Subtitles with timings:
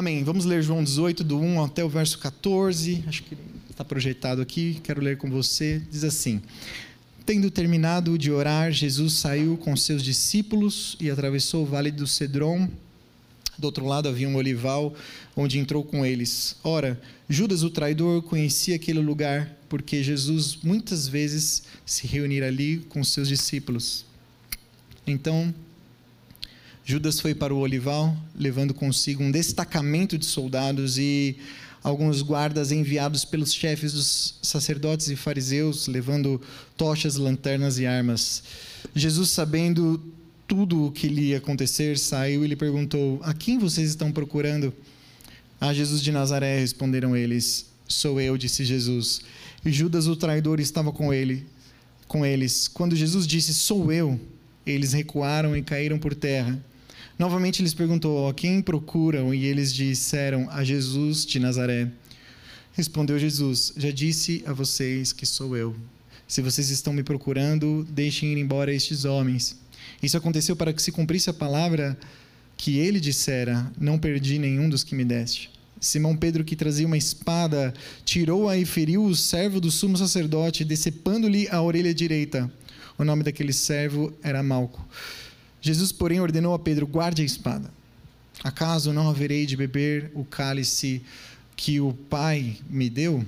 [0.00, 0.24] Amém.
[0.24, 3.04] Vamos ler João 18, do 1 até o verso 14.
[3.06, 3.36] Acho que
[3.70, 4.80] está projetado aqui.
[4.82, 5.82] Quero ler com você.
[5.90, 6.40] Diz assim:
[7.26, 12.66] Tendo terminado de orar, Jesus saiu com seus discípulos e atravessou o vale do Cedron.
[13.58, 14.94] Do outro lado havia um olival,
[15.36, 16.56] onde entrou com eles.
[16.64, 23.04] Ora, Judas, o traidor, conhecia aquele lugar, porque Jesus muitas vezes se reunira ali com
[23.04, 24.06] seus discípulos.
[25.06, 25.54] Então,
[26.90, 31.36] Judas foi para o olival, levando consigo um destacamento de soldados e
[31.84, 36.40] alguns guardas enviados pelos chefes dos sacerdotes e fariseus, levando
[36.76, 38.42] tochas, lanternas e armas.
[38.92, 40.02] Jesus, sabendo
[40.48, 44.74] tudo o que lhe ia acontecer, saiu e lhe perguntou: A quem vocês estão procurando?
[45.60, 47.66] A Jesus de Nazaré, responderam eles.
[47.86, 49.20] Sou eu, disse Jesus.
[49.64, 51.46] E Judas, o traidor, estava com ele,
[52.08, 52.66] com eles.
[52.66, 54.18] Quando Jesus disse: Sou eu,
[54.66, 56.60] eles recuaram e caíram por terra.
[57.20, 59.34] Novamente lhes perguntou: A quem procuram?
[59.34, 61.86] E eles disseram: A Jesus de Nazaré.
[62.72, 65.76] Respondeu Jesus: Já disse a vocês que sou eu.
[66.26, 69.54] Se vocês estão me procurando, deixem ir embora estes homens.
[70.02, 71.94] Isso aconteceu para que se cumprisse a palavra
[72.56, 75.50] que ele dissera: Não perdi nenhum dos que me deste.
[75.78, 81.46] Simão Pedro, que trazia uma espada, tirou-a e feriu o servo do sumo sacerdote, decepando-lhe
[81.50, 82.50] a orelha direita.
[82.96, 84.82] O nome daquele servo era Malco.
[85.60, 87.70] Jesus, porém, ordenou a Pedro: guarde a espada.
[88.42, 91.02] Acaso não haverei de beber o cálice
[91.54, 93.24] que o Pai me deu?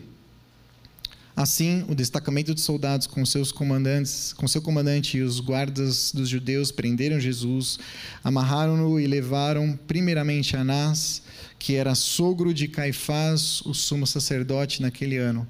[1.34, 6.28] Assim, o destacamento de soldados com seus comandantes, com seu comandante e os guardas dos
[6.28, 7.78] judeus prenderam Jesus,
[8.22, 11.22] amarraram-no e levaram primeiramente Anás,
[11.58, 15.48] que era sogro de Caifás, o sumo sacerdote naquele ano.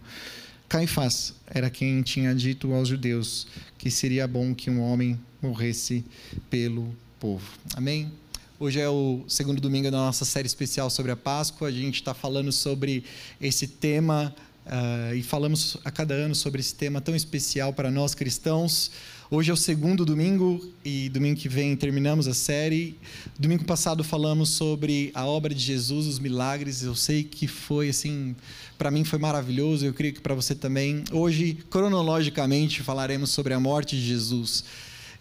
[0.69, 3.47] Caifás era quem tinha dito aos judeus
[3.77, 6.03] que seria bom que um homem morresse
[6.49, 7.47] pelo povo.
[7.75, 8.11] Amém?
[8.59, 11.69] Hoje é o segundo domingo da nossa série especial sobre a Páscoa.
[11.69, 13.05] A gente está falando sobre
[13.39, 18.15] esse tema uh, e falamos a cada ano sobre esse tema tão especial para nós
[18.15, 18.91] cristãos.
[19.35, 22.99] Hoje é o segundo domingo e domingo que vem terminamos a série.
[23.39, 26.83] Domingo passado falamos sobre a obra de Jesus, os milagres.
[26.83, 28.37] Eu sei que foi assim,
[28.77, 29.87] para mim foi maravilhoso.
[29.87, 31.03] Eu creio que para você também.
[31.11, 34.65] Hoje, cronologicamente, falaremos sobre a morte de Jesus.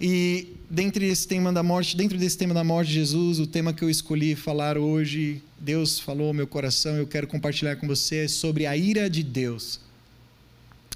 [0.01, 3.71] E dentro desse tema da morte, dentro desse tema da morte de Jesus, o tema
[3.71, 8.27] que eu escolhi falar hoje, Deus falou ao meu coração, eu quero compartilhar com você
[8.27, 9.79] sobre a ira de Deus.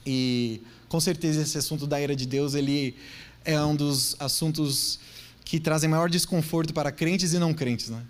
[0.05, 2.95] E com certeza esse assunto da ira de Deus, ele
[3.43, 4.99] é um dos assuntos
[5.43, 8.01] que trazem maior desconforto para crentes e não crentes, né?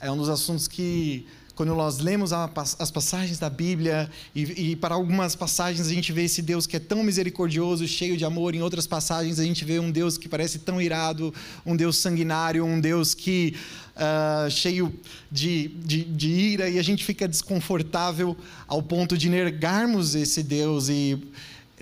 [0.00, 4.94] É um dos assuntos que quando nós lemos as passagens da Bíblia, e, e, para
[4.94, 8.62] algumas passagens a gente vê esse Deus que é tão misericordioso, cheio de amor, em
[8.62, 11.32] outras passagens a gente vê um Deus que parece tão irado,
[11.64, 13.54] um Deus sanguinário, um Deus que
[13.94, 14.92] uh, cheio
[15.30, 18.36] de, de, de ira, e a gente fica desconfortável
[18.66, 21.22] ao ponto de negarmos esse Deus e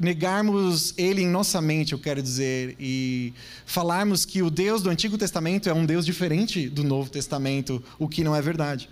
[0.01, 3.33] negarmos ele em nossa mente, eu quero dizer, e
[3.67, 8.09] falarmos que o Deus do Antigo Testamento é um Deus diferente do Novo Testamento, o
[8.09, 8.89] que não é verdade.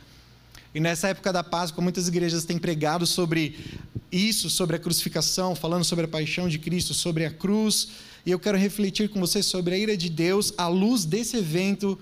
[0.75, 3.59] E nessa época da Páscoa, muitas igrejas têm pregado sobre
[4.13, 7.89] isso, sobre a crucificação, falando sobre a paixão de Cristo, sobre a cruz.
[8.25, 11.99] E eu quero refletir com você sobre a ira de Deus à luz desse evento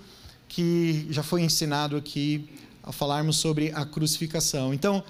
[0.49, 2.49] que já foi ensinado aqui,
[2.83, 4.75] ao falarmos sobre a crucificação.
[4.75, 5.05] Então,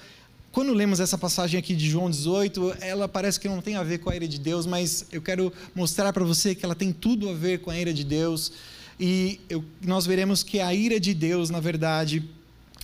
[0.51, 3.99] quando lemos essa passagem aqui de João 18, ela parece que não tem a ver
[3.99, 7.29] com a ira de Deus, mas eu quero mostrar para você que ela tem tudo
[7.29, 8.53] a ver com a ira de Deus.
[8.99, 12.25] E eu, nós veremos que a ira de Deus, na verdade,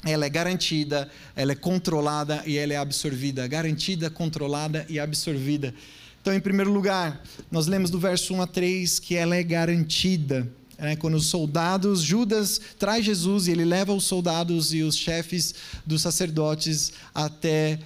[0.04, 3.46] ela é garantida, ela é controlada e ela é absorvida.
[3.48, 5.74] Garantida, controlada e absorvida.
[6.20, 10.50] Então, em primeiro lugar, nós lemos do verso 1 a 3 que ela é garantida.
[10.78, 15.54] É, quando os soldados, Judas traz Jesus e ele leva os soldados e os chefes
[15.86, 17.78] dos sacerdotes até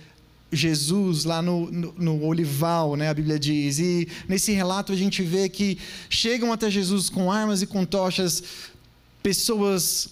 [0.51, 3.79] Jesus lá no, no, no, olival, né, a Bíblia diz.
[3.79, 8.43] E nesse relato a gente vê que chegam até Jesus com armas e com tochas
[9.23, 10.09] pessoas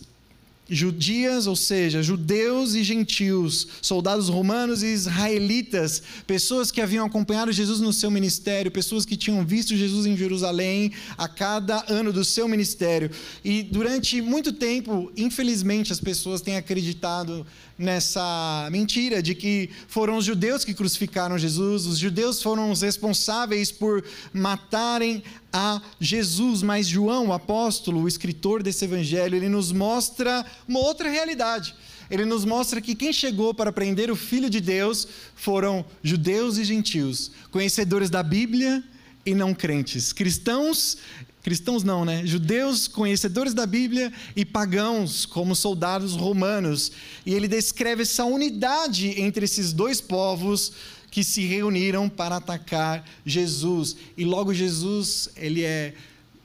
[0.69, 7.81] judias, ou seja, judeus e gentios, soldados romanos e israelitas, pessoas que haviam acompanhado Jesus
[7.81, 12.49] no seu ministério, pessoas que tinham visto Jesus em Jerusalém a cada ano do seu
[12.49, 13.11] ministério.
[13.45, 17.47] E durante muito tempo, infelizmente, as pessoas têm acreditado
[17.79, 23.71] nessa mentira de que foram os judeus que crucificaram Jesus, os judeus foram os responsáveis
[23.71, 24.03] por
[24.33, 25.23] matarem
[25.57, 31.09] a Jesus, mas João, o apóstolo, o escritor desse evangelho, ele nos mostra uma outra
[31.09, 31.75] realidade.
[32.11, 36.65] Ele nos mostra que quem chegou para prender o Filho de Deus foram judeus e
[36.65, 38.85] gentios, conhecedores da Bíblia
[39.25, 40.99] e não crentes, cristãos
[41.43, 42.27] cristãos não, né?
[42.27, 46.91] Judeus, conhecedores da Bíblia e pagãos, como soldados romanos.
[47.25, 50.73] E ele descreve essa unidade entre esses dois povos
[51.17, 53.97] que se reuniram para atacar Jesus.
[54.19, 55.95] E logo Jesus, ele é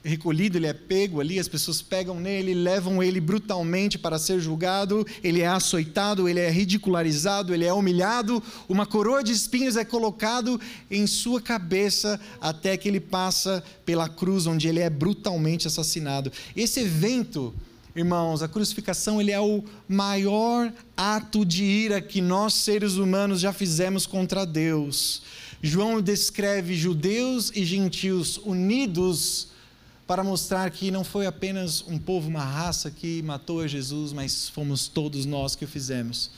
[0.02, 5.06] recolhido, ele é pego ali, as pessoas pegam nele, levam ele brutalmente para ser julgado,
[5.22, 10.58] ele é açoitado, ele é ridicularizado, ele é humilhado, uma coroa de espinhos é colocado
[10.90, 16.32] em sua cabeça até que ele passa pela cruz onde ele é brutalmente assassinado.
[16.56, 17.54] Esse evento,
[17.94, 23.52] irmãos, a crucificação, ele é o maior ato de ira que nós seres humanos já
[23.52, 25.22] fizemos contra Deus.
[25.62, 29.48] João descreve judeus e gentios unidos
[30.06, 34.48] para mostrar que não foi apenas um povo, uma raça que matou a Jesus, mas
[34.48, 36.30] fomos todos nós que o fizemos.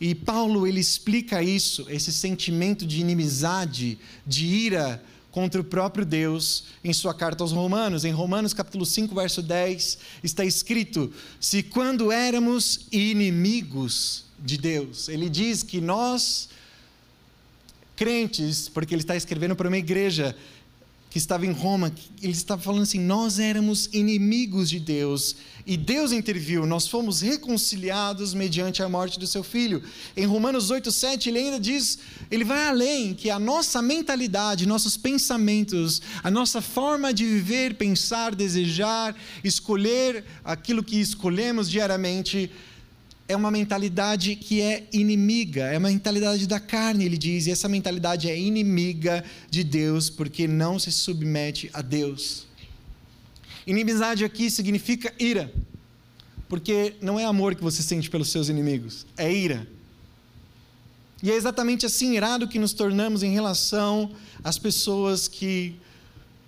[0.00, 5.02] E Paulo ele explica isso, esse sentimento de inimizade, de ira
[5.34, 8.04] contra o próprio Deus em sua carta aos Romanos.
[8.04, 15.08] Em Romanos capítulo 5, verso 10, está escrito: "Se quando éramos inimigos de Deus".
[15.08, 16.48] Ele diz que nós
[17.96, 20.36] crentes, porque ele está escrevendo para uma igreja
[21.14, 26.10] que estava em Roma, ele estava falando assim: nós éramos inimigos de Deus e Deus
[26.10, 29.80] interviu, nós fomos reconciliados mediante a morte do seu filho.
[30.16, 32.00] Em Romanos 8,7 ele ainda diz,
[32.32, 38.34] ele vai além, que a nossa mentalidade, nossos pensamentos, a nossa forma de viver, pensar,
[38.34, 39.14] desejar,
[39.44, 42.50] escolher aquilo que escolhemos diariamente,
[43.26, 47.68] é uma mentalidade que é inimiga, é uma mentalidade da carne, ele diz, e essa
[47.68, 52.46] mentalidade é inimiga de Deus porque não se submete a Deus.
[53.66, 55.50] Inimizade aqui significa ira,
[56.48, 59.66] porque não é amor que você sente pelos seus inimigos, é ira.
[61.22, 64.12] E é exatamente assim irado que nos tornamos em relação
[64.42, 65.74] às pessoas que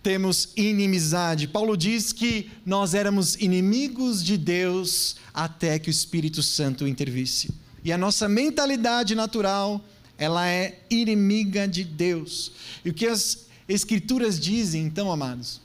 [0.06, 1.48] temos inimizade.
[1.48, 7.52] Paulo diz que nós éramos inimigos de Deus até que o Espírito Santo intervisse.
[7.82, 9.84] E a nossa mentalidade natural,
[10.16, 12.52] ela é inimiga de Deus.
[12.84, 15.60] E o que as Escrituras dizem, então, amados,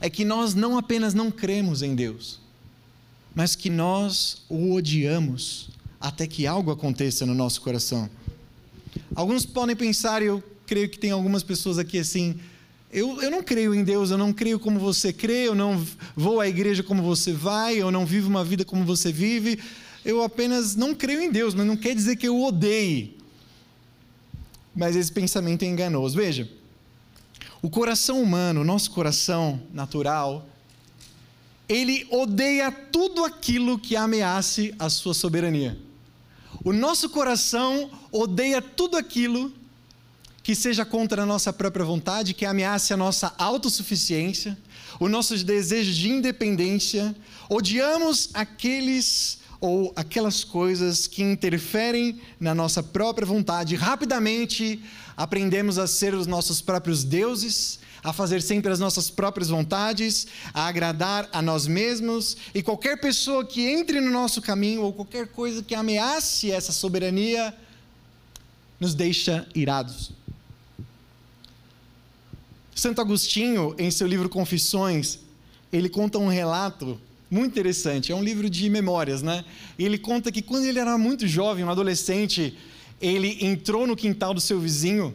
[0.00, 2.40] é que nós não apenas não cremos em Deus,
[3.32, 5.68] mas que nós o odiamos
[6.00, 8.10] até que algo aconteça no nosso coração.
[9.14, 12.40] Alguns podem pensar, e eu creio que tem algumas pessoas aqui assim,
[12.92, 15.84] eu, eu não creio em Deus, eu não creio como você crê, eu não
[16.16, 19.60] vou à igreja como você vai, eu não vivo uma vida como você vive.
[20.04, 23.16] Eu apenas não creio em Deus, mas não quer dizer que eu odeie.
[24.74, 26.16] Mas esse pensamento é enganoso.
[26.16, 26.50] Veja,
[27.62, 30.48] o coração humano, nosso coração natural,
[31.68, 35.78] ele odeia tudo aquilo que ameace a sua soberania.
[36.64, 39.52] O nosso coração odeia tudo aquilo
[40.42, 44.56] que seja contra a nossa própria vontade, que ameace a nossa autossuficiência,
[44.98, 47.14] o nosso desejo de independência.
[47.48, 53.76] Odiamos aqueles ou aquelas coisas que interferem na nossa própria vontade.
[53.76, 54.82] Rapidamente
[55.16, 60.66] aprendemos a ser os nossos próprios deuses, a fazer sempre as nossas próprias vontades, a
[60.66, 65.62] agradar a nós mesmos, e qualquer pessoa que entre no nosso caminho ou qualquer coisa
[65.62, 67.54] que ameace essa soberania
[68.80, 70.10] nos deixa irados.
[72.80, 75.18] Santo Agostinho, em seu livro Confissões,
[75.70, 76.98] ele conta um relato
[77.30, 78.10] muito interessante.
[78.10, 79.44] É um livro de memórias, né?
[79.78, 82.56] Ele conta que quando ele era muito jovem, um adolescente,
[82.98, 85.14] ele entrou no quintal do seu vizinho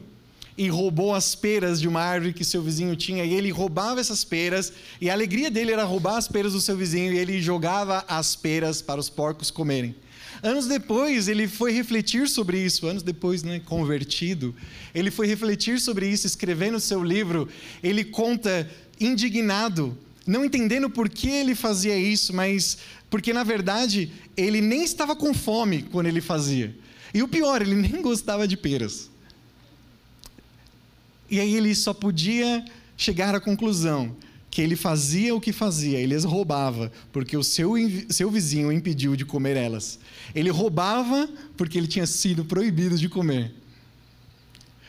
[0.56, 3.24] e roubou as peras de uma árvore que seu vizinho tinha.
[3.24, 6.76] E ele roubava essas peras, e a alegria dele era roubar as peras do seu
[6.76, 9.92] vizinho, e ele jogava as peras para os porcos comerem.
[10.42, 14.54] Anos depois, ele foi refletir sobre isso, anos depois, né, convertido,
[14.94, 17.48] ele foi refletir sobre isso, escrevendo seu livro.
[17.82, 22.78] Ele conta indignado, não entendendo por que ele fazia isso, mas
[23.08, 26.74] porque na verdade ele nem estava com fome quando ele fazia.
[27.14, 29.10] E o pior, ele nem gostava de peras.
[31.30, 32.64] E aí ele só podia
[32.96, 34.16] chegar à conclusão
[34.56, 37.74] que ele fazia o que fazia, ele as roubava, porque o seu,
[38.08, 39.98] seu vizinho impediu de comer elas.
[40.34, 43.52] Ele roubava porque ele tinha sido proibido de comer.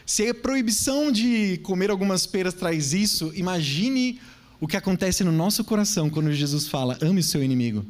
[0.06, 4.22] Se a proibição de comer algumas peras traz isso, imagine
[4.58, 7.86] o que acontece no nosso coração quando Jesus fala: ame o seu inimigo.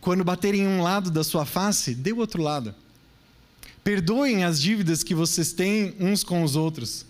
[0.00, 2.74] Quando baterem em um lado da sua face, dê o outro lado.
[3.84, 7.04] Perdoem as dívidas que vocês têm uns com os outros.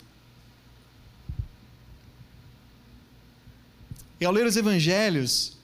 [4.20, 5.56] E ao ler os evangelhos,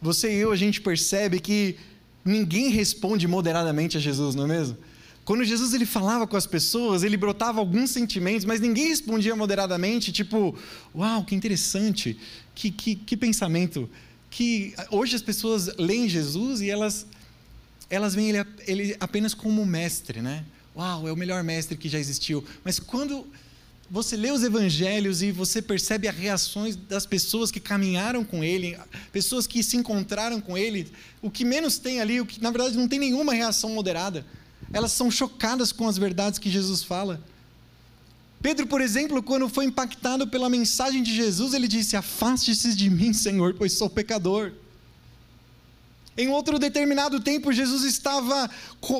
[0.00, 1.76] você e eu, a gente percebe que
[2.24, 4.76] ninguém responde moderadamente a Jesus, não é mesmo?
[5.24, 10.10] Quando Jesus ele falava com as pessoas, ele brotava alguns sentimentos, mas ninguém respondia moderadamente,
[10.10, 10.58] tipo,
[10.94, 12.18] uau, que interessante,
[12.54, 13.88] que, que, que pensamento.
[14.28, 17.06] Que hoje as pessoas leem Jesus e elas,
[17.88, 20.44] elas veem ele, ele apenas como mestre, né?
[20.74, 22.44] Uau, é o melhor mestre que já existiu.
[22.64, 23.26] Mas quando
[23.90, 28.78] você lê os evangelhos e você percebe as reações das pessoas que caminharam com ele,
[29.12, 32.78] pessoas que se encontraram com ele, o que menos tem ali, o que na verdade
[32.78, 34.24] não tem nenhuma reação moderada.
[34.72, 37.20] Elas são chocadas com as verdades que Jesus fala.
[38.40, 43.12] Pedro, por exemplo, quando foi impactado pela mensagem de Jesus, ele disse: Afaste-se de mim,
[43.12, 44.52] Senhor, pois sou pecador.
[46.16, 48.50] Em outro determinado tempo, Jesus estava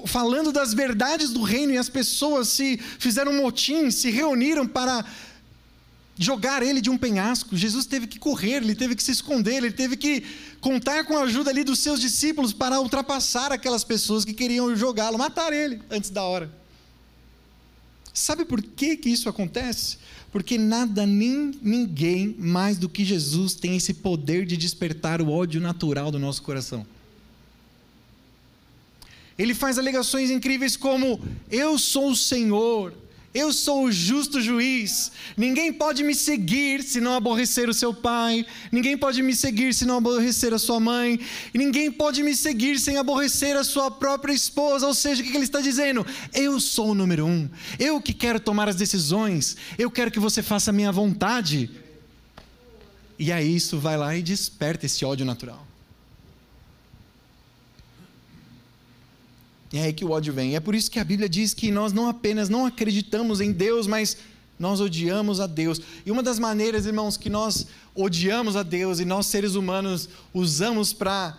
[0.07, 5.05] falando das verdades do reino e as pessoas se fizeram motim, se reuniram para
[6.17, 7.57] jogar ele de um penhasco.
[7.57, 10.23] Jesus teve que correr, ele teve que se esconder, ele teve que
[10.61, 15.19] contar com a ajuda ali dos seus discípulos para ultrapassar aquelas pessoas que queriam jogá-lo,
[15.19, 16.51] matar ele antes da hora.
[18.13, 19.97] Sabe por que, que isso acontece?
[20.31, 25.61] Porque nada nem ninguém mais do que Jesus tem esse poder de despertar o ódio
[25.61, 26.87] natural do nosso coração.
[29.41, 31.19] Ele faz alegações incríveis como:
[31.51, 32.93] Eu sou o Senhor,
[33.33, 35.11] eu sou o justo juiz.
[35.35, 38.45] Ninguém pode me seguir se não aborrecer o seu pai.
[38.71, 41.19] Ninguém pode me seguir se não aborrecer a sua mãe.
[41.55, 44.87] E ninguém pode me seguir sem aborrecer a sua própria esposa.
[44.87, 46.07] Ou seja, o que ele está dizendo?
[46.35, 47.49] Eu sou o número um.
[47.79, 49.57] Eu que quero tomar as decisões.
[49.79, 51.71] Eu quero que você faça a minha vontade.
[53.19, 55.70] E aí isso vai lá e desperta esse ódio natural.
[59.73, 60.57] É aí que o ódio vem.
[60.57, 63.87] É por isso que a Bíblia diz que nós não apenas não acreditamos em Deus,
[63.87, 64.17] mas
[64.59, 65.81] nós odiamos a Deus.
[66.05, 70.93] E uma das maneiras, irmãos, que nós odiamos a Deus e nós seres humanos usamos
[70.93, 71.39] para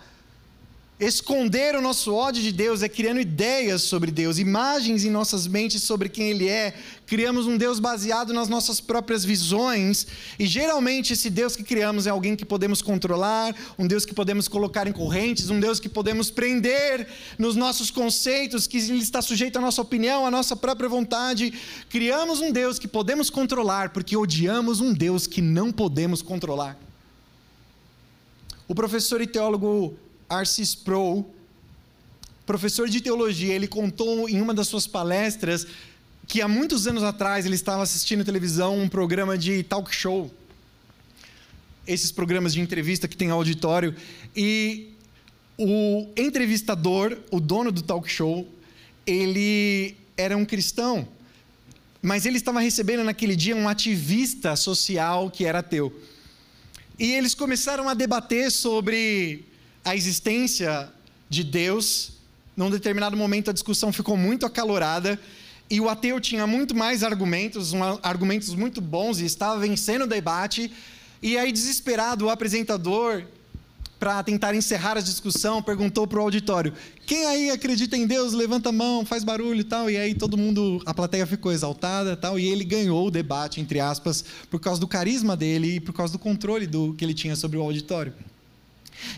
[1.00, 5.82] Esconder o nosso ódio de Deus é criando ideias sobre Deus, imagens em nossas mentes
[5.82, 6.74] sobre quem Ele é.
[7.06, 10.06] Criamos um Deus baseado nas nossas próprias visões,
[10.38, 14.46] e geralmente esse Deus que criamos é alguém que podemos controlar, um Deus que podemos
[14.46, 19.58] colocar em correntes, um Deus que podemos prender nos nossos conceitos, que Ele está sujeito
[19.58, 21.52] à nossa opinião, à nossa própria vontade.
[21.90, 26.78] Criamos um Deus que podemos controlar, porque odiamos um Deus que não podemos controlar.
[28.68, 29.98] O professor e teólogo
[30.32, 31.30] Arcis Sproul,
[32.46, 35.66] professor de teologia, ele contou em uma das suas palestras
[36.26, 40.32] que há muitos anos atrás ele estava assistindo televisão um programa de talk show.
[41.86, 43.94] Esses programas de entrevista que tem auditório
[44.34, 44.94] e
[45.58, 48.48] o entrevistador, o dono do talk show,
[49.06, 51.06] ele era um cristão,
[52.00, 55.92] mas ele estava recebendo naquele dia um ativista social que era ateu.
[56.98, 59.44] E eles começaram a debater sobre
[59.84, 60.88] a existência
[61.28, 62.12] de Deus.
[62.56, 65.18] Num determinado momento a discussão ficou muito acalorada
[65.70, 70.06] e o ateu tinha muito mais argumentos, um, argumentos muito bons e estava vencendo o
[70.06, 70.70] debate.
[71.22, 73.24] E aí, desesperado, o apresentador,
[73.98, 76.74] para tentar encerrar a discussão, perguntou para o auditório:
[77.06, 78.34] quem aí acredita em Deus?
[78.34, 79.88] Levanta a mão, faz barulho e tal.
[79.88, 82.38] E aí todo mundo, a plateia ficou exaltada tal.
[82.38, 86.12] E ele ganhou o debate, entre aspas, por causa do carisma dele e por causa
[86.12, 88.12] do controle do, que ele tinha sobre o auditório.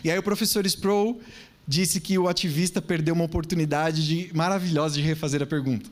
[0.03, 1.21] E aí o professor Sproul
[1.67, 5.89] disse que o ativista perdeu uma oportunidade de, maravilhosa de refazer a pergunta.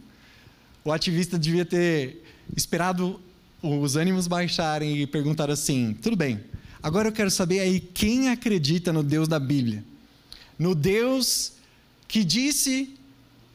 [0.83, 2.23] O ativista devia ter
[2.55, 3.19] esperado
[3.61, 6.43] os ânimos baixarem e perguntar assim: tudo bem,
[6.81, 9.83] agora eu quero saber aí quem acredita no Deus da Bíblia?
[10.59, 11.53] No Deus
[12.07, 12.93] que disse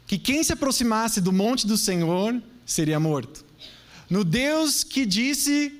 [0.06, 3.44] que quem se aproximasse do monte do Senhor seria morto.
[4.08, 5.72] No Deus que disse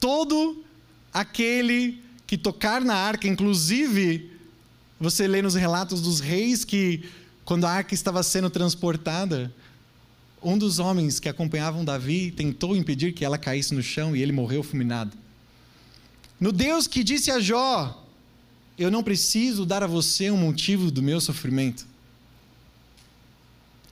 [0.00, 0.64] todo
[1.12, 2.02] aquele
[2.34, 4.28] que tocar na arca, inclusive,
[4.98, 7.04] você lê nos relatos dos reis que,
[7.44, 9.54] quando a arca estava sendo transportada,
[10.42, 14.32] um dos homens que acompanhavam Davi tentou impedir que ela caísse no chão e ele
[14.32, 15.16] morreu fulminado.
[16.40, 18.04] No Deus que disse a Jó:
[18.76, 21.86] Eu não preciso dar a você um motivo do meu sofrimento.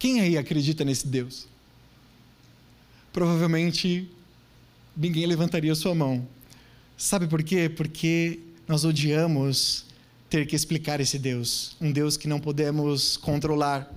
[0.01, 1.47] Quem aí acredita nesse Deus?
[3.13, 4.11] Provavelmente
[4.97, 6.27] ninguém levantaria sua mão.
[7.05, 7.69] Sabe por quê?
[7.69, 9.85] Porque nós odiamos
[10.31, 13.93] ter que explicar esse Deus, um Deus que não podemos controlar,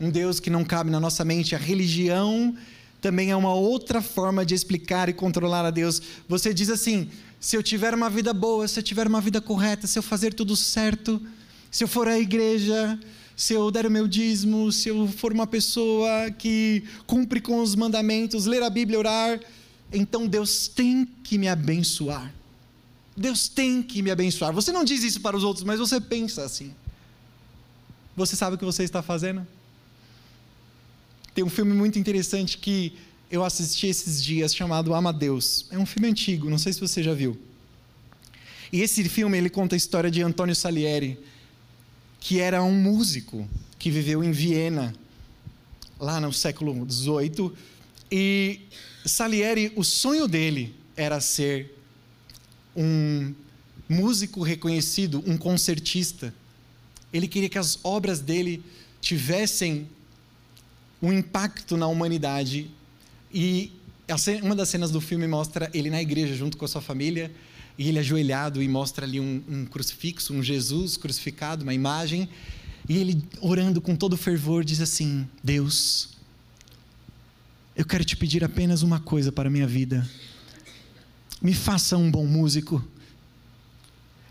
[0.00, 1.56] um Deus que não cabe na nossa mente.
[1.56, 2.56] A religião
[3.00, 6.00] também é uma outra forma de explicar e controlar a Deus.
[6.28, 7.10] Você diz assim:
[7.40, 10.32] se eu tiver uma vida boa, se eu tiver uma vida correta, se eu fazer
[10.32, 11.20] tudo certo,
[11.72, 13.00] se eu for à igreja,
[13.36, 17.74] se eu der o meu dízimo, se eu for uma pessoa que cumpre com os
[17.74, 19.40] mandamentos, ler a Bíblia, orar,
[19.92, 22.32] então Deus tem que me abençoar.
[23.16, 24.52] Deus tem que me abençoar.
[24.52, 26.74] Você não diz isso para os outros, mas você pensa assim.
[28.16, 29.46] Você sabe o que você está fazendo?
[31.34, 32.94] Tem um filme muito interessante que
[33.30, 35.66] eu assisti esses dias chamado Amadeus.
[35.70, 37.38] É um filme antigo, não sei se você já viu.
[38.70, 41.18] E esse filme ele conta a história de Antônio Salieri,
[42.20, 44.94] que era um músico que viveu em Viena,
[45.98, 47.52] lá no século XVIII.
[48.10, 48.60] E
[49.04, 51.76] Salieri, o sonho dele era ser
[52.76, 53.34] um
[53.88, 56.32] músico reconhecido, um concertista.
[57.12, 58.62] Ele queria que as obras dele
[59.00, 59.88] tivessem
[61.00, 62.70] um impacto na humanidade.
[63.32, 63.72] E
[64.42, 67.30] uma das cenas do filme mostra ele na igreja junto com a sua família,
[67.76, 72.28] e ele ajoelhado e mostra ali um, um crucifixo, um Jesus crucificado, uma imagem,
[72.88, 76.10] e ele orando com todo fervor diz assim: Deus,
[77.74, 80.08] eu quero te pedir apenas uma coisa para a minha vida.
[81.40, 82.84] Me faça um bom músico.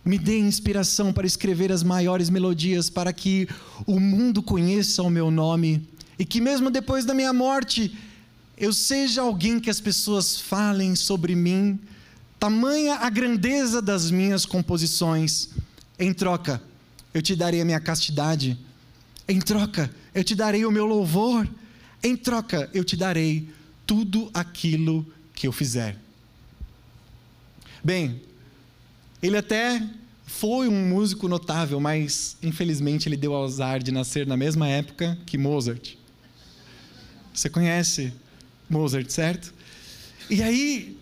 [0.06, 3.48] Me dê inspiração para escrever as maiores melodias para que
[3.86, 7.98] o mundo conheça o meu nome e que mesmo depois da minha morte
[8.58, 11.80] eu seja alguém que as pessoas falem sobre mim.
[12.40, 15.50] Tamanha a grandeza das minhas composições.
[15.98, 16.62] Em troca,
[17.12, 18.58] eu te darei a minha castidade.
[19.28, 21.48] Em troca, eu te darei o meu louvor.
[22.03, 23.50] Em troca, eu te darei
[23.86, 25.05] tudo aquilo
[25.36, 25.98] que eu fizer.
[27.84, 28.22] Bem,
[29.22, 29.81] ele até
[30.25, 35.17] foi um músico notável, mas infelizmente ele deu ao azar de nascer na mesma época
[35.25, 35.96] que Mozart.
[37.34, 38.13] Você conhece
[38.70, 39.53] Mozart, certo?
[40.29, 40.98] E aí,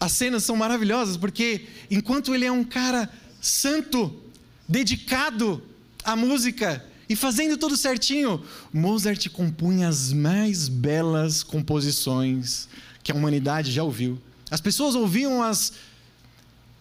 [0.00, 4.22] as cenas são maravilhosas, porque enquanto ele é um cara santo,
[4.68, 5.62] dedicado
[6.02, 8.42] à música e fazendo tudo certinho,
[8.72, 12.68] Mozart compunha as mais belas composições
[13.02, 14.20] que a humanidade já ouviu.
[14.50, 15.72] As pessoas ouviam as,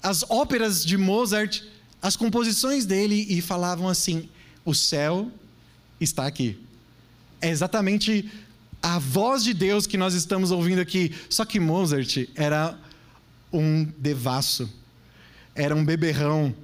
[0.01, 1.61] as óperas de Mozart,
[2.01, 4.27] as composições dele e falavam assim:
[4.63, 5.31] o céu
[5.99, 6.59] está aqui.
[7.39, 8.31] É exatamente
[8.81, 11.13] a voz de Deus que nós estamos ouvindo aqui.
[11.29, 12.77] Só que Mozart era
[13.53, 14.67] um devasso,
[15.53, 16.55] era um beberrão,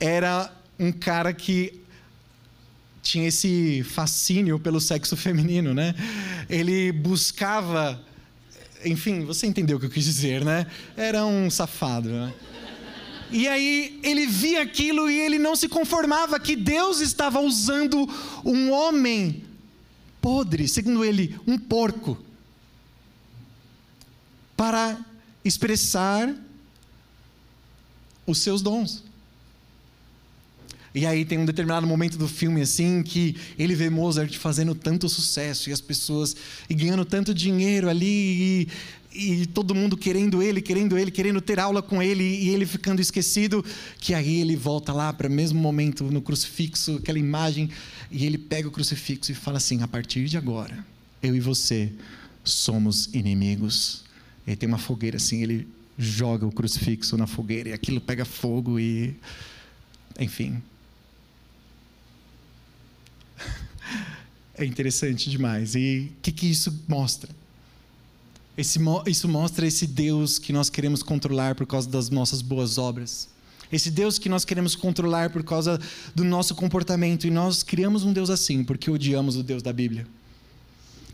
[0.00, 1.80] era um cara que
[3.02, 5.94] tinha esse fascínio pelo sexo feminino, né?
[6.48, 8.02] Ele buscava,
[8.84, 10.66] enfim, você entendeu o que eu quis dizer, né?
[10.96, 12.32] Era um safado, né?
[13.30, 18.08] E aí ele via aquilo e ele não se conformava que Deus estava usando
[18.44, 19.44] um homem
[20.20, 22.18] podre, segundo ele, um porco,
[24.56, 24.98] para
[25.44, 26.34] expressar
[28.26, 29.04] os seus dons.
[30.94, 35.08] E aí tem um determinado momento do filme assim que ele vê Mozart fazendo tanto
[35.08, 36.34] sucesso e as pessoas
[36.68, 38.68] e ganhando tanto dinheiro ali e,
[39.42, 43.00] e todo mundo querendo ele, querendo ele, querendo ter aula com ele e ele ficando
[43.00, 43.64] esquecido,
[43.98, 47.70] que aí ele volta lá para o mesmo momento no crucifixo, aquela imagem,
[48.10, 50.86] e ele pega o crucifixo e fala assim: a partir de agora,
[51.22, 51.92] eu e você
[52.44, 54.04] somos inimigos.
[54.46, 58.78] E tem uma fogueira assim, ele joga o crucifixo na fogueira e aquilo pega fogo
[58.78, 59.14] e.
[60.18, 60.62] Enfim.
[64.56, 65.74] É interessante demais.
[65.76, 67.30] E o que, que isso mostra?
[68.56, 73.28] Esse, isso mostra esse Deus que nós queremos controlar por causa das nossas boas obras.
[73.70, 75.80] Esse Deus que nós queremos controlar por causa
[76.12, 77.24] do nosso comportamento.
[77.24, 80.06] E nós criamos um Deus assim porque odiamos o Deus da Bíblia.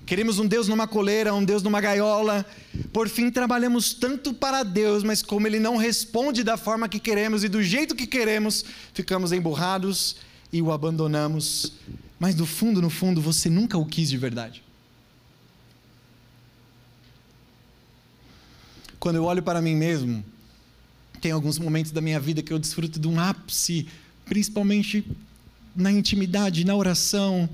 [0.07, 2.47] Queremos um Deus numa coleira, um Deus numa gaiola.
[2.93, 7.43] Por fim, trabalhamos tanto para Deus, mas como Ele não responde da forma que queremos
[7.43, 10.17] e do jeito que queremos, ficamos emburrados
[10.53, 11.73] e o abandonamos.
[12.19, 14.63] Mas no fundo, no fundo, você nunca o quis de verdade.
[18.99, 20.25] Quando eu olho para mim mesmo,
[21.21, 23.87] tem alguns momentos da minha vida que eu desfruto de um ápice,
[24.25, 25.05] principalmente
[25.75, 27.49] na intimidade, na oração,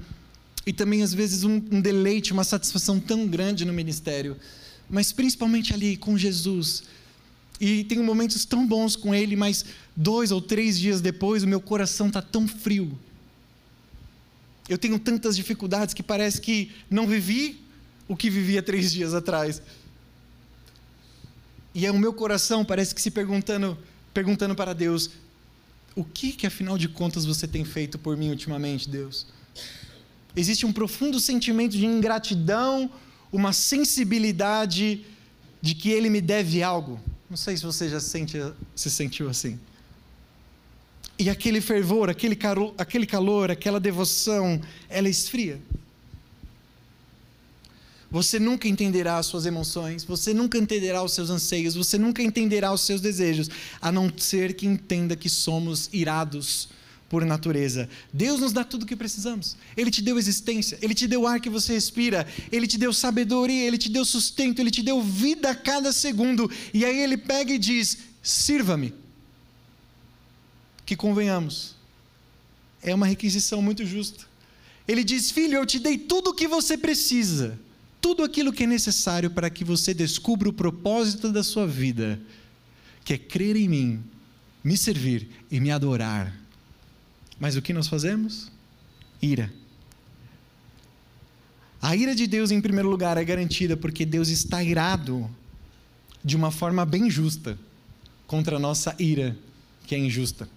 [0.66, 4.36] e também às vezes um, um deleite, uma satisfação tão grande no ministério,
[4.88, 6.84] mas principalmente ali com Jesus.
[7.60, 9.64] E tenho momentos tão bons com Ele, mas
[9.96, 12.98] dois ou três dias depois o meu coração está tão frio.
[14.70, 17.60] Eu tenho tantas dificuldades que parece que não vivi
[18.06, 19.60] o que vivia três dias atrás.
[21.74, 23.76] E é o meu coração parece que se perguntando,
[24.14, 25.10] perguntando para Deus:
[25.96, 29.26] o que que afinal de contas você tem feito por mim ultimamente, Deus?
[30.36, 32.88] Existe um profundo sentimento de ingratidão,
[33.32, 35.04] uma sensibilidade
[35.60, 37.00] de que ele me deve algo.
[37.28, 38.38] Não sei se você já sente,
[38.76, 39.58] se sentiu assim.
[41.20, 45.60] E aquele fervor, aquele, caro, aquele calor, aquela devoção, ela esfria.
[48.10, 52.72] Você nunca entenderá as suas emoções, você nunca entenderá os seus anseios, você nunca entenderá
[52.72, 53.50] os seus desejos,
[53.82, 56.70] a não ser que entenda que somos irados
[57.06, 57.86] por natureza.
[58.10, 59.58] Deus nos dá tudo o que precisamos.
[59.76, 63.66] Ele te deu existência, ele te deu ar que você respira, ele te deu sabedoria,
[63.66, 66.50] ele te deu sustento, ele te deu vida a cada segundo.
[66.72, 68.94] E aí ele pega e diz: sirva-me.
[70.90, 71.76] Que convenhamos,
[72.82, 74.24] é uma requisição muito justa.
[74.88, 77.56] Ele diz: Filho, eu te dei tudo o que você precisa
[78.00, 82.20] tudo aquilo que é necessário para que você descubra o propósito da sua vida,
[83.04, 84.02] que é crer em mim,
[84.64, 86.34] me servir e me adorar.
[87.38, 88.50] Mas o que nós fazemos?
[89.20, 89.52] Ira.
[91.80, 95.30] A ira de Deus, em primeiro lugar, é garantida porque Deus está irado
[96.24, 97.58] de uma forma bem justa
[98.26, 99.36] contra a nossa ira,
[99.86, 100.48] que é injusta.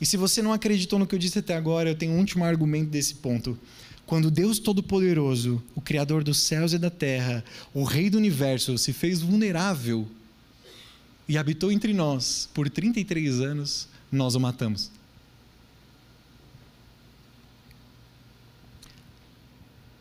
[0.00, 2.44] E se você não acreditou no que eu disse até agora, eu tenho um último
[2.44, 3.58] argumento desse ponto.
[4.04, 8.92] Quando Deus Todo-Poderoso, o Criador dos céus e da terra, o Rei do universo, se
[8.92, 10.06] fez vulnerável
[11.28, 14.90] e habitou entre nós por 33 anos, nós o matamos.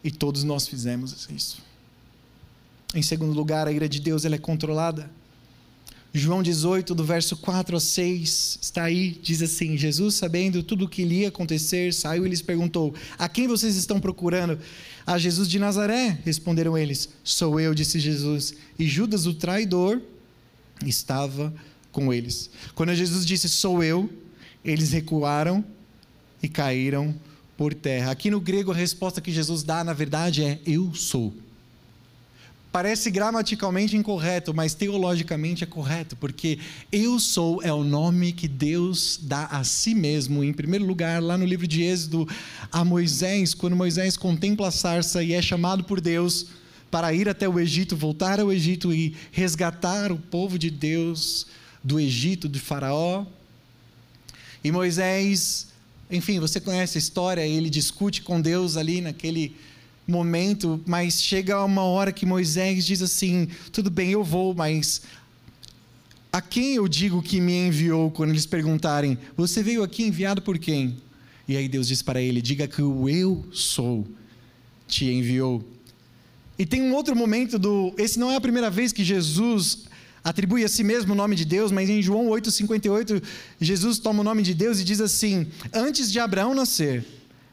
[0.03, 1.63] E todos nós fizemos isso.
[2.93, 5.09] Em segundo lugar, a ira de Deus ela é controlada.
[6.17, 10.89] João 18, do verso 4 a 6, está aí, diz assim: Jesus, sabendo tudo o
[10.89, 14.57] que lhe ia acontecer, saiu e lhes perguntou: A quem vocês estão procurando?
[15.05, 17.09] A Jesus de Nazaré, responderam eles.
[17.21, 18.55] Sou eu, disse Jesus.
[18.79, 20.01] E Judas, o traidor,
[20.85, 21.53] estava
[21.91, 22.49] com eles.
[22.73, 24.09] Quando Jesus disse: Sou eu,
[24.63, 25.63] eles recuaram
[26.41, 27.13] e caíram
[27.57, 28.11] por terra.
[28.11, 31.33] Aqui no grego, a resposta que Jesus dá, na verdade, é: Eu sou.
[32.75, 36.59] Parece gramaticalmente incorreto, mas teologicamente é correto, porque
[36.91, 40.43] eu sou é o nome que Deus dá a si mesmo.
[40.43, 42.27] Em primeiro lugar, lá no livro de Êxodo,
[42.69, 46.47] a Moisés, quando Moisés contempla a sarça e é chamado por Deus
[46.91, 51.47] para ir até o Egito, voltar ao Egito e resgatar o povo de Deus
[51.81, 53.25] do Egito, de Faraó.
[54.61, 55.67] E Moisés,
[56.11, 59.55] enfim, você conhece a história, ele discute com Deus ali naquele
[60.07, 65.01] momento, mas chega uma hora que Moisés diz assim: tudo bem, eu vou, mas
[66.31, 70.57] a quem eu digo que me enviou quando eles perguntarem: você veio aqui enviado por
[70.57, 70.97] quem?
[71.47, 74.05] E aí Deus diz para ele: diga que o eu sou
[74.87, 75.63] te enviou.
[76.57, 77.93] E tem um outro momento do.
[77.97, 79.85] Esse não é a primeira vez que Jesus
[80.23, 83.21] atribui a si mesmo o nome de Deus, mas em João 8,58,
[83.61, 87.05] Jesus toma o nome de Deus e diz assim: Antes de Abraão nascer,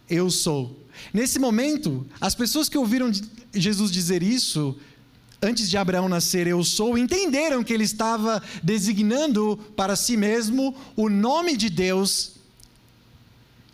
[0.09, 0.82] eu sou.
[1.13, 3.11] Nesse momento, as pessoas que ouviram
[3.53, 4.77] Jesus dizer isso,
[5.43, 11.09] antes de Abraão nascer, eu sou, entenderam que ele estava designando para si mesmo o
[11.09, 12.33] nome de Deus.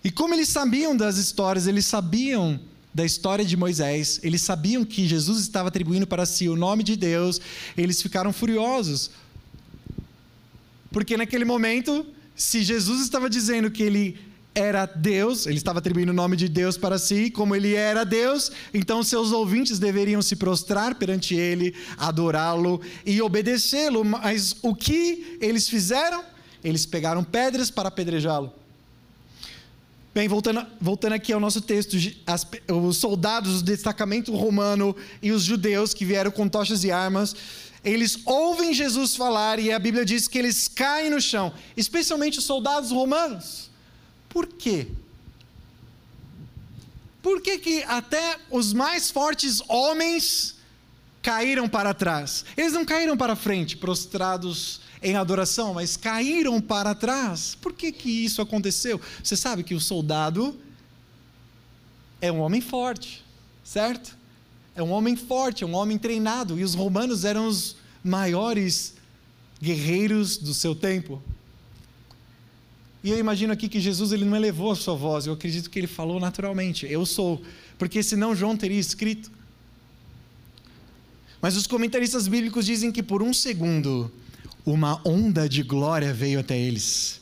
[0.02, 2.58] E como eles sabiam das histórias, eles sabiam
[2.94, 6.96] da história de Moisés, eles sabiam que Jesus estava atribuindo para si o nome de
[6.96, 7.40] Deus,
[7.76, 9.10] eles ficaram furiosos.
[10.90, 14.18] Porque naquele momento, se Jesus estava dizendo que ele
[14.58, 18.50] era Deus, ele estava atribuindo o nome de Deus para si, como ele era Deus,
[18.74, 24.04] então seus ouvintes deveriam se prostrar perante ele, adorá-lo e obedecê-lo.
[24.04, 26.24] Mas o que eles fizeram?
[26.62, 28.52] Eles pegaram pedras para apedrejá-lo.
[30.12, 35.44] Bem, voltando, voltando aqui ao nosso texto, as, os soldados do destacamento romano e os
[35.44, 37.36] judeus que vieram com tochas e armas,
[37.84, 42.44] eles ouvem Jesus falar e a Bíblia diz que eles caem no chão, especialmente os
[42.44, 43.67] soldados romanos.
[44.28, 44.88] Por quê?
[47.22, 50.56] Por que, que até os mais fortes homens
[51.22, 52.44] caíram para trás?
[52.56, 57.54] Eles não caíram para frente, prostrados em adoração, mas caíram para trás.
[57.54, 59.00] Por que, que isso aconteceu?
[59.22, 60.58] Você sabe que o soldado
[62.20, 63.24] é um homem forte,
[63.64, 64.16] certo?
[64.74, 68.94] É um homem forte, é um homem treinado, e os romanos eram os maiores
[69.60, 71.22] guerreiros do seu tempo.
[73.02, 75.78] E eu imagino aqui que Jesus ele não elevou a sua voz, eu acredito que
[75.78, 77.40] ele falou naturalmente, eu sou,
[77.78, 79.30] porque senão João teria escrito.
[81.40, 84.10] Mas os comentaristas bíblicos dizem que por um segundo
[84.66, 87.20] uma onda de glória veio até eles.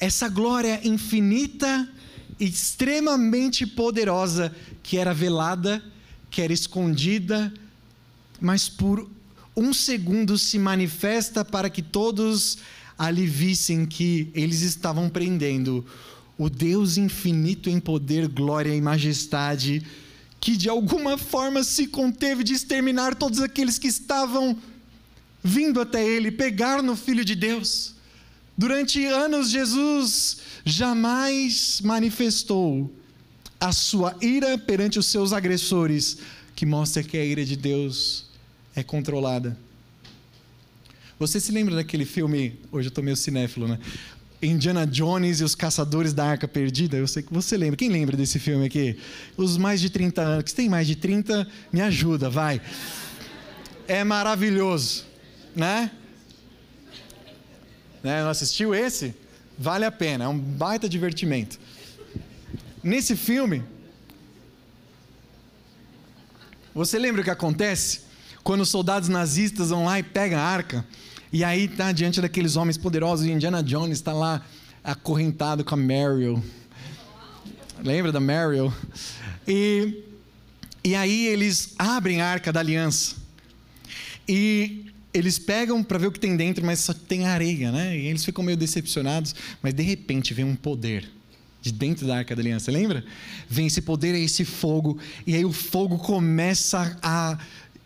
[0.00, 1.88] Essa glória infinita,
[2.40, 5.82] extremamente poderosa, que era velada,
[6.30, 7.52] que era escondida,
[8.40, 9.08] mas por
[9.56, 12.58] um segundo se manifesta para que todos
[12.98, 15.86] ali vissem que eles estavam prendendo
[16.36, 19.84] o Deus infinito em poder, glória e majestade,
[20.40, 24.56] que de alguma forma se conteve de exterminar todos aqueles que estavam
[25.42, 27.94] vindo até ele, pegar no Filho de Deus.
[28.56, 32.92] Durante anos, Jesus jamais manifestou
[33.60, 36.18] a sua ira perante os seus agressores,
[36.54, 38.26] que mostra que a ira de Deus
[38.74, 39.56] é controlada.
[41.18, 42.60] Você se lembra daquele filme?
[42.70, 43.78] Hoje eu estou meio cinéfilo, né?
[44.40, 46.96] Indiana Jones e os Caçadores da Arca Perdida.
[46.96, 47.76] Eu sei que você lembra.
[47.76, 48.96] Quem lembra desse filme aqui?
[49.36, 50.44] Os mais de 30 anos.
[50.44, 52.60] Que tem mais de 30, me ajuda, vai.
[53.88, 55.06] É maravilhoso,
[55.56, 55.90] né?
[58.00, 58.22] né?
[58.22, 59.12] Não assistiu esse?
[59.58, 61.58] Vale a pena, é um baita divertimento.
[62.80, 63.64] Nesse filme,
[66.72, 68.02] você lembra o que acontece?
[68.44, 70.86] Quando os soldados nazistas vão lá e pegam a arca,
[71.32, 74.42] e aí tá diante daqueles homens poderosos, e Indiana Jones está lá
[74.82, 76.42] acorrentado com a Mariel.
[77.82, 78.72] Lembra da Mariel?
[79.46, 80.02] E,
[80.82, 83.16] e aí eles abrem a arca da aliança.
[84.28, 87.96] E eles pegam para ver o que tem dentro, mas só tem areia, né?
[87.96, 91.10] E eles ficam meio decepcionados, mas de repente vem um poder
[91.60, 93.04] de dentro da arca da aliança, lembra?
[93.48, 97.38] Vem esse poder, esse fogo, e aí o fogo começa a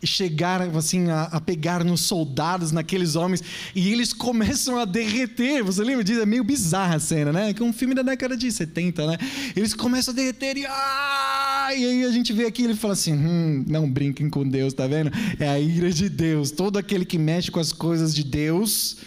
[0.05, 5.63] chegar assim a, a, pegar nos soldados, naqueles homens, e eles começam a derreter.
[5.63, 6.21] Você lembra disso?
[6.21, 7.53] É meio bizarra a cena, né?
[7.53, 9.17] Que é um filme da década de 70, né?
[9.55, 11.69] Eles começam a derreter e, ah!
[11.75, 14.87] e aí a gente vê aqui ele fala assim: hum, não brinquem com Deus, tá
[14.87, 15.11] vendo?
[15.39, 16.51] É a ira de Deus.
[16.51, 18.97] Todo aquele que mexe com as coisas de Deus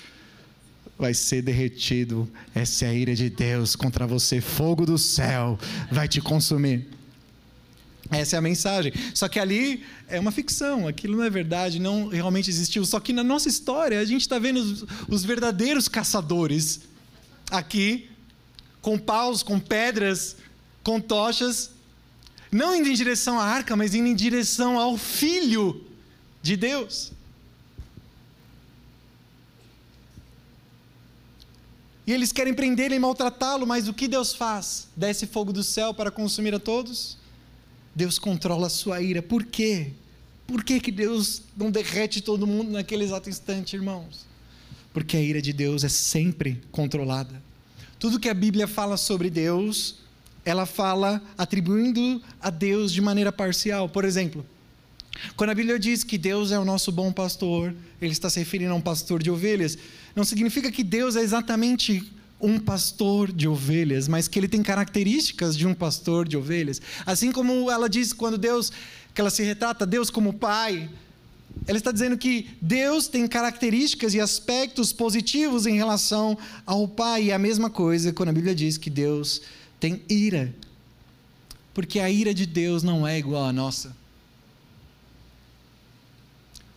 [0.99, 2.29] vai ser derretido.
[2.55, 4.41] Essa é a ira de Deus contra você.
[4.41, 5.59] Fogo do céu
[5.91, 6.96] vai te consumir.
[8.11, 8.93] Essa é a mensagem.
[9.15, 12.85] Só que ali é uma ficção, aquilo não é verdade, não realmente existiu.
[12.85, 16.81] Só que na nossa história a gente está vendo os, os, verdadeiros caçadores
[17.51, 18.09] aqui,
[18.81, 20.37] com paus, com pedras,
[20.85, 21.71] com tochas,
[22.51, 25.85] não indo em direção à arca, mas indo em direção ao Filho
[26.43, 27.13] de Deus.
[32.07, 34.87] E eles querem prendê-lo e maltratá-lo, mas o que Deus faz?
[34.95, 37.19] Desce fogo do céu para consumir a todos?
[37.97, 39.23] Deus controla a sua ira.
[39.23, 39.93] Por quê?
[40.47, 44.27] Por que, que Deus não derrete todo mundo naquele exato instante, irmãos?
[44.93, 47.43] Porque a ira de Deus é sempre controlada.
[47.99, 49.97] Tudo que a Bíblia fala sobre Deus,
[50.45, 53.89] ela fala atribuindo a Deus de maneira parcial.
[53.89, 54.45] Por exemplo,
[55.35, 58.73] quando a Bíblia diz que Deus é o nosso bom pastor, ele está se referindo
[58.73, 59.79] a um pastor de ovelhas,
[60.15, 65.57] não significa que Deus é exatamente um pastor de ovelhas, mas que ele tem características
[65.57, 66.81] de um pastor de ovelhas.
[67.05, 68.71] Assim como ela diz quando Deus,
[69.15, 70.89] que ela se retrata Deus como pai,
[71.67, 77.25] ela está dizendo que Deus tem características e aspectos positivos em relação ao pai.
[77.25, 79.41] E a mesma coisa quando a Bíblia diz que Deus
[79.81, 80.55] tem ira.
[81.73, 83.97] Porque a ira de Deus não é igual à nossa.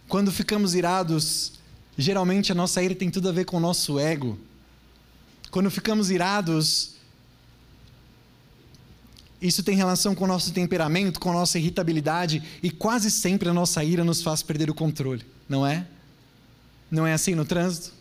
[0.08, 1.54] Quando ficamos irados,
[1.98, 4.40] geralmente a nossa ira tem tudo a ver com o nosso ego.
[5.52, 6.96] Quando ficamos irados,
[9.42, 13.54] isso tem relação com o nosso temperamento, com a nossa irritabilidade, e quase sempre a
[13.54, 15.88] nossa ira nos faz perder o controle, não é?
[16.92, 17.94] Não é assim no trânsito?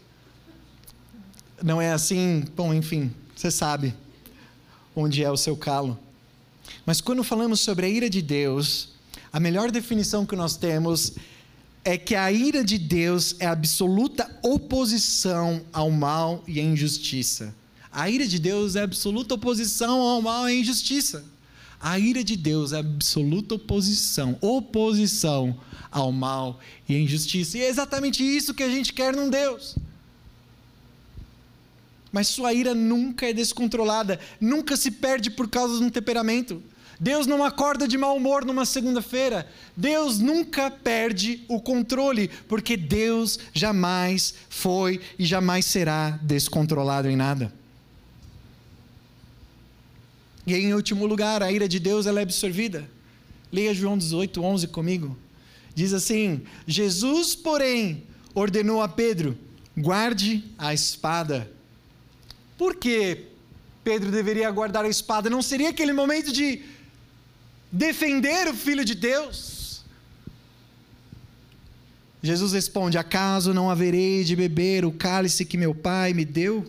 [1.63, 3.95] Não é assim, bom, enfim, você sabe
[4.95, 5.99] onde é o seu calo.
[6.85, 8.91] Mas quando falamos sobre a ira de Deus,
[9.33, 11.15] a melhor definição que nós temos
[11.85, 17.55] é que a ira de Deus é absoluta oposição ao mal e à injustiça.
[17.91, 21.25] A ira de Deus é absoluta oposição ao mal e à injustiça.
[21.81, 25.59] A ira de Deus é absoluta oposição, oposição
[25.91, 27.57] ao mal e à injustiça.
[27.57, 29.77] E é exatamente isso que a gente quer num Deus.
[32.11, 36.63] Mas sua ira nunca é descontrolada, nunca se perde por causa de um temperamento.
[37.01, 39.47] Deus não acorda de mau humor numa segunda-feira.
[39.77, 47.53] Deus nunca perde o controle, porque Deus jamais foi e jamais será descontrolado em nada.
[50.45, 52.89] E em último lugar, a ira de Deus ela é absorvida.
[53.53, 55.17] Leia João 18, 11 comigo.
[55.75, 58.03] Diz assim: Jesus, porém,
[58.35, 59.39] ordenou a Pedro:
[59.77, 61.51] guarde a espada.
[62.57, 63.27] Por que
[63.85, 65.31] Pedro deveria guardar a espada?
[65.31, 66.63] Não seria aquele momento de
[67.71, 69.83] defender o Filho de Deus?
[72.23, 76.65] Jesus responde: Acaso não haverei de beber o cálice que meu Pai me deu?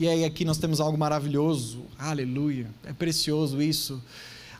[0.00, 4.02] E aí, aqui nós temos algo maravilhoso, aleluia, é precioso isso.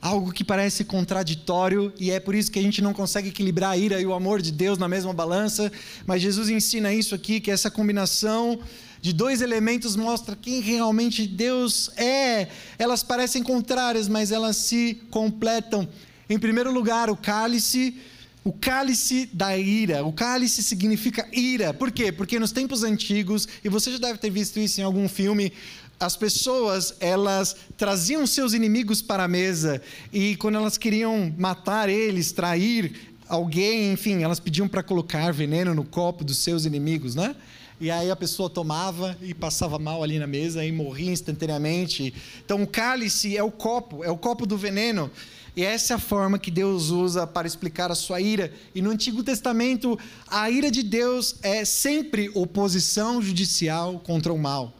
[0.01, 3.77] algo que parece contraditório e é por isso que a gente não consegue equilibrar a
[3.77, 5.71] ira e o amor de Deus na mesma balança.
[6.07, 8.61] Mas Jesus ensina isso aqui, que essa combinação
[9.03, 12.47] de dois elementos mostra quem realmente Deus é.
[12.79, 15.89] Elas parecem contrárias, mas elas se completam.
[16.31, 17.97] Em primeiro lugar, o cálice,
[18.45, 20.05] o cálice da ira.
[20.05, 21.75] O cálice significa ira.
[21.75, 22.13] Por quê?
[22.13, 25.53] Porque nos tempos antigos, e você já deve ter visto isso em algum filme,
[25.99, 32.31] as pessoas elas traziam seus inimigos para a mesa e quando elas queriam matar eles,
[32.31, 37.35] trair alguém, enfim, elas pediam para colocar veneno no copo dos seus inimigos, né?
[37.83, 42.15] E aí a pessoa tomava e passava mal ali na mesa e morria instantaneamente.
[42.45, 45.11] Então o cálice é o copo, é o copo do veneno.
[45.57, 48.53] E essa é a forma que Deus usa para explicar a sua ira.
[48.73, 54.73] E no Antigo Testamento, a ira de Deus é sempre oposição judicial contra o mal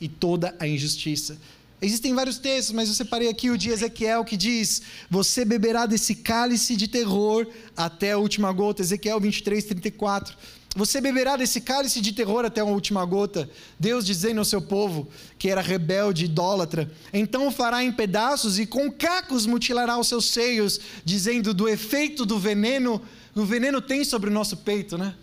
[0.00, 1.36] e toda a injustiça.
[1.82, 6.14] Existem vários textos, mas eu separei aqui o de Ezequiel que diz: Você beberá desse
[6.14, 8.80] cálice de terror até a última gota.
[8.80, 10.36] Ezequiel 23, 34.
[10.78, 13.50] Você beberá desse cálice de terror até a última gota.
[13.80, 18.64] Deus dizendo ao seu povo, que era rebelde, idólatra, então o fará em pedaços e
[18.64, 23.02] com cacos mutilará os seus seios, dizendo do efeito do veneno,
[23.34, 25.16] o veneno tem sobre o nosso peito, né?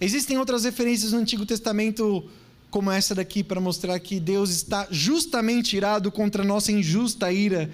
[0.00, 2.28] Existem outras referências no Antigo Testamento,
[2.68, 7.70] como essa daqui, para mostrar que Deus está justamente irado contra a nossa injusta ira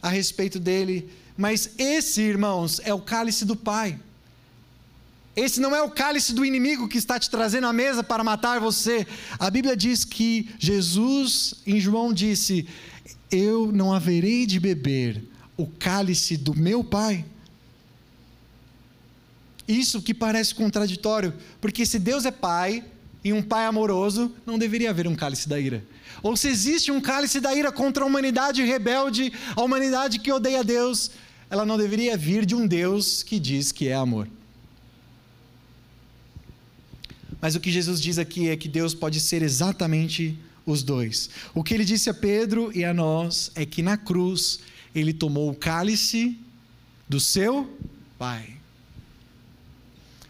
[0.00, 1.10] a respeito dele.
[1.36, 3.98] Mas esse, irmãos, é o cálice do Pai.
[5.40, 8.60] Esse não é o cálice do inimigo que está te trazendo à mesa para matar
[8.60, 9.06] você.
[9.38, 12.68] A Bíblia diz que Jesus, em João, disse:
[13.30, 15.24] Eu não haverei de beber
[15.56, 17.24] o cálice do meu Pai.
[19.66, 22.84] Isso que parece contraditório, porque se Deus é pai
[23.24, 25.82] e um pai amoroso, não deveria haver um cálice da ira.
[26.22, 30.62] Ou se existe um cálice da ira contra a humanidade rebelde, a humanidade que odeia
[30.62, 31.12] Deus,
[31.48, 34.28] ela não deveria vir de um Deus que diz que é amor.
[37.40, 41.30] Mas o que Jesus diz aqui é que Deus pode ser exatamente os dois.
[41.54, 44.60] O que ele disse a Pedro e a nós é que na cruz
[44.94, 46.36] ele tomou o cálice
[47.08, 47.68] do seu
[48.18, 48.60] Pai.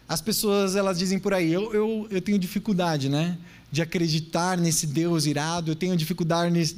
[0.07, 3.37] As pessoas elas dizem por aí, eu, eu, eu tenho dificuldade, né?
[3.71, 6.73] De acreditar nesse Deus irado, eu tenho dificuldade,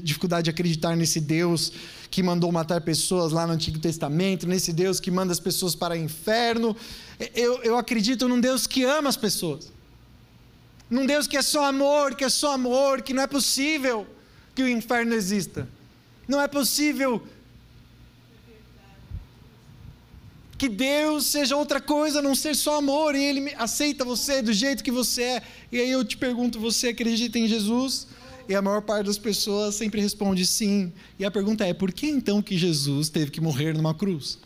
[0.00, 1.72] dificuldade de acreditar nesse Deus
[2.10, 5.94] que mandou matar pessoas lá no Antigo Testamento, nesse Deus que manda as pessoas para
[5.94, 6.76] o inferno.
[7.34, 9.72] Eu, eu acredito num Deus que ama as pessoas,
[10.88, 14.06] num Deus que é só amor, que é só amor, que não é possível
[14.54, 15.68] que o inferno exista.
[16.28, 17.22] Não é possível
[20.56, 24.82] que Deus seja outra coisa, não ser só amor, e Ele aceita você do jeito
[24.82, 25.42] que você é.
[25.70, 28.06] E aí eu te pergunto: você acredita em Jesus?
[28.48, 30.92] E a maior parte das pessoas sempre responde sim.
[31.18, 34.38] E a pergunta é: por que então que Jesus teve que morrer numa cruz?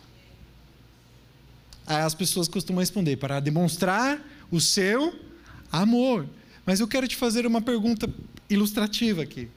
[1.87, 5.15] Aí as pessoas costumam responder: para demonstrar o seu
[5.71, 6.27] amor.
[6.65, 8.09] Mas eu quero te fazer uma pergunta
[8.49, 9.49] ilustrativa aqui.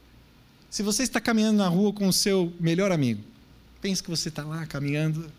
[0.70, 3.22] Se você está caminhando na rua com o seu melhor amigo,
[3.80, 5.30] pense que você está lá caminhando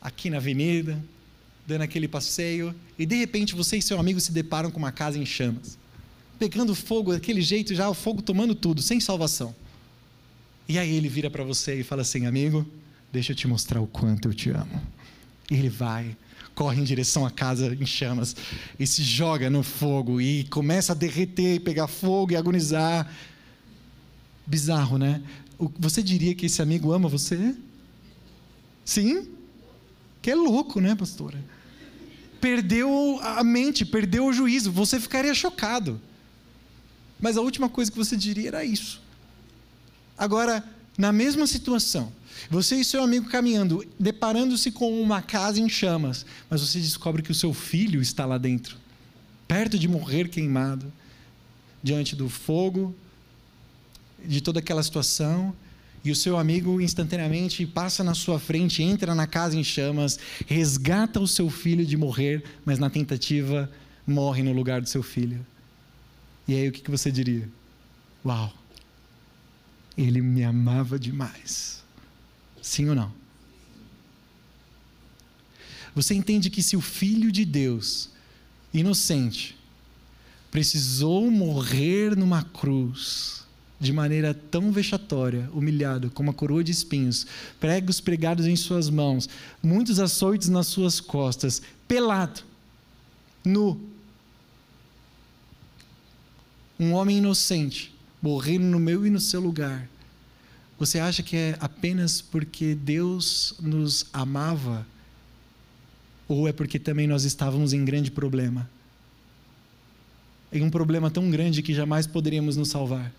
[0.00, 1.02] aqui na avenida,
[1.66, 5.18] dando aquele passeio, e de repente você e seu amigo se deparam com uma casa
[5.18, 5.78] em chamas,
[6.38, 9.54] pegando fogo daquele jeito, já o fogo tomando tudo, sem salvação.
[10.68, 12.66] E aí ele vira para você e fala assim: amigo,
[13.12, 14.82] deixa eu te mostrar o quanto eu te amo.
[15.50, 16.16] E ele vai,
[16.54, 18.34] corre em direção à casa em chamas
[18.78, 23.10] e se joga no fogo e começa a derreter, pegar fogo e agonizar.
[24.46, 25.22] Bizarro, né?
[25.78, 27.54] Você diria que esse amigo ama você?
[28.84, 29.28] Sim?
[30.20, 31.42] Que é louco, né, pastora?
[32.40, 34.70] Perdeu a mente, perdeu o juízo.
[34.70, 36.00] Você ficaria chocado.
[37.20, 39.00] Mas a última coisa que você diria era isso.
[40.16, 40.62] Agora,
[40.96, 42.12] na mesma situação,
[42.50, 47.30] você e seu amigo caminhando, deparando-se com uma casa em chamas, mas você descobre que
[47.30, 48.76] o seu filho está lá dentro,
[49.46, 50.92] perto de morrer queimado,
[51.82, 52.94] diante do fogo,
[54.24, 55.54] de toda aquela situação,
[56.04, 61.18] e o seu amigo instantaneamente passa na sua frente, entra na casa em chamas, resgata
[61.18, 63.70] o seu filho de morrer, mas na tentativa
[64.06, 65.44] morre no lugar do seu filho.
[66.46, 67.48] E aí o que você diria?
[68.24, 68.52] Uau!
[69.96, 71.83] Ele me amava demais.
[72.64, 73.12] Sim ou não?
[75.94, 78.08] Você entende que se o Filho de Deus,
[78.72, 79.54] inocente,
[80.50, 83.44] precisou morrer numa cruz,
[83.78, 87.26] de maneira tão vexatória, humilhado, com uma coroa de espinhos,
[87.60, 89.28] pregos pregados em suas mãos,
[89.62, 92.40] muitos açoites nas suas costas, pelado,
[93.44, 93.78] nu.
[96.80, 99.86] Um homem inocente, morrendo no meu e no seu lugar.
[100.78, 104.86] Você acha que é apenas porque Deus nos amava?
[106.26, 108.68] Ou é porque também nós estávamos em grande problema?
[110.52, 113.12] Em um problema tão grande que jamais poderíamos nos salvar?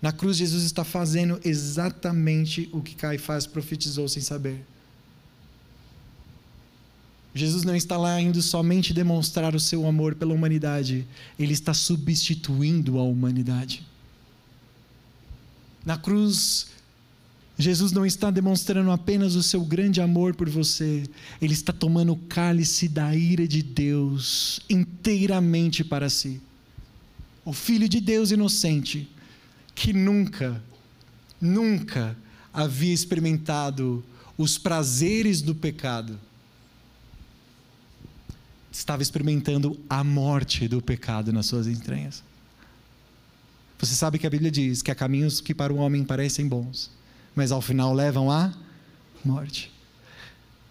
[0.00, 4.64] Na cruz, Jesus está fazendo exatamente o que Caifás profetizou sem saber.
[7.38, 11.06] Jesus não está lá indo somente demonstrar o seu amor pela humanidade,
[11.38, 13.86] ele está substituindo a humanidade.
[15.86, 16.66] Na cruz,
[17.56, 21.04] Jesus não está demonstrando apenas o seu grande amor por você,
[21.40, 26.40] ele está tomando o cálice da ira de Deus inteiramente para si.
[27.44, 29.08] O Filho de Deus inocente
[29.76, 30.60] que nunca,
[31.40, 32.16] nunca
[32.52, 34.04] havia experimentado
[34.36, 36.18] os prazeres do pecado,
[38.78, 42.22] estava experimentando a morte do pecado nas suas entranhas.
[43.78, 46.90] Você sabe que a Bíblia diz que há caminhos que para o homem parecem bons,
[47.34, 48.52] mas ao final levam à
[49.24, 49.72] morte.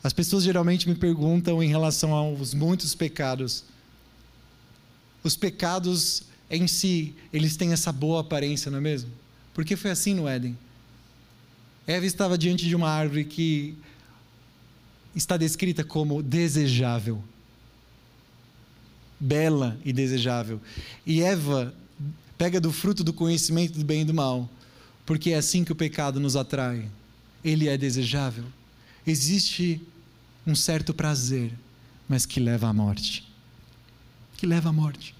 [0.03, 3.65] As pessoas geralmente me perguntam em relação aos muitos pecados.
[5.23, 9.11] Os pecados em si, eles têm essa boa aparência, não é mesmo?
[9.53, 10.57] Porque foi assim no Éden.
[11.85, 13.75] Eva estava diante de uma árvore que
[15.15, 17.21] está descrita como desejável.
[19.19, 20.61] Bela e desejável.
[21.05, 21.73] E Eva
[22.37, 24.49] pega do fruto do conhecimento do bem e do mal,
[25.05, 26.87] porque é assim que o pecado nos atrai.
[27.43, 28.45] Ele é desejável.
[29.05, 29.81] Existe
[30.45, 31.51] um certo prazer,
[32.07, 33.27] mas que leva à morte.
[34.37, 35.15] Que leva à morte.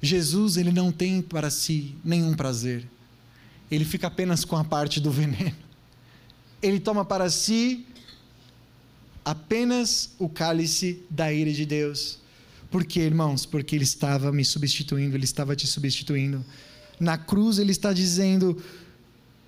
[0.00, 2.88] Jesus ele não tem para si nenhum prazer.
[3.70, 5.56] Ele fica apenas com a parte do veneno.
[6.62, 7.86] Ele toma para si
[9.24, 12.18] apenas o cálice da ira de Deus.
[12.70, 13.46] Por quê, irmãos?
[13.46, 16.44] Porque ele estava me substituindo, ele estava te substituindo.
[17.00, 18.62] Na cruz ele está dizendo: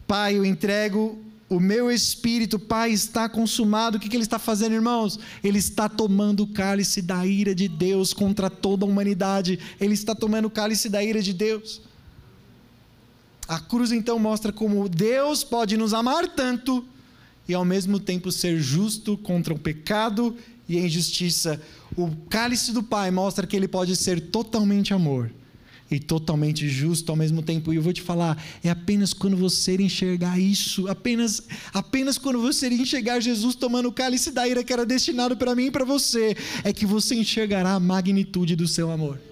[0.07, 1.19] Pai, eu entrego
[1.49, 3.97] o meu espírito, Pai, está consumado.
[3.97, 5.19] O que, que ele está fazendo, irmãos?
[5.43, 9.59] Ele está tomando o cálice da ira de Deus contra toda a humanidade.
[9.81, 11.83] Ele está tomando o cálice da ira de Deus.
[13.49, 16.85] A cruz então mostra como Deus pode nos amar tanto
[17.51, 20.37] e ao mesmo tempo ser justo contra o pecado
[20.69, 21.61] e a injustiça.
[21.97, 25.33] O cálice do Pai mostra que ele pode ser totalmente amor
[25.91, 27.73] e totalmente justo ao mesmo tempo.
[27.73, 31.43] E eu vou te falar, é apenas quando você enxergar isso, apenas,
[31.75, 35.67] apenas quando você enxergar Jesus tomando o cálice da ira que era destinado para mim
[35.67, 39.30] e para você, é que você enxergará a magnitude do seu amor.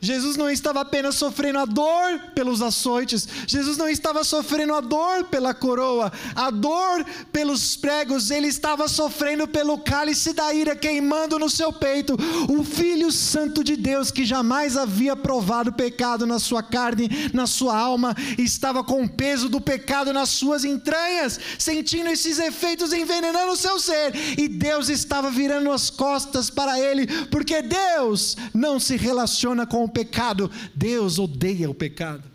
[0.00, 5.24] Jesus não estava apenas sofrendo a dor pelos açoites, Jesus não estava sofrendo a dor
[5.24, 11.50] pela coroa, a dor pelos pregos, ele estava sofrendo pelo cálice da ira queimando no
[11.50, 12.16] seu peito.
[12.48, 17.76] O Filho Santo de Deus, que jamais havia provado pecado na sua carne, na sua
[17.76, 23.56] alma, estava com o peso do pecado nas suas entranhas, sentindo esses efeitos envenenando o
[23.56, 29.66] seu ser, e Deus estava virando as costas para ele, porque Deus não se relaciona
[29.66, 30.50] com o pecado.
[30.74, 32.30] Deus odeia o pecado.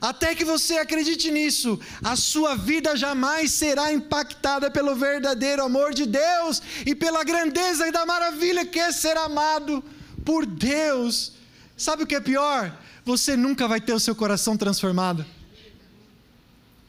[0.00, 6.06] Até que você acredite nisso, a sua vida jamais será impactada pelo verdadeiro amor de
[6.06, 9.84] Deus e pela grandeza e da maravilha que é ser amado
[10.24, 11.32] por Deus.
[11.76, 12.74] Sabe o que é pior?
[13.04, 15.26] Você nunca vai ter o seu coração transformado.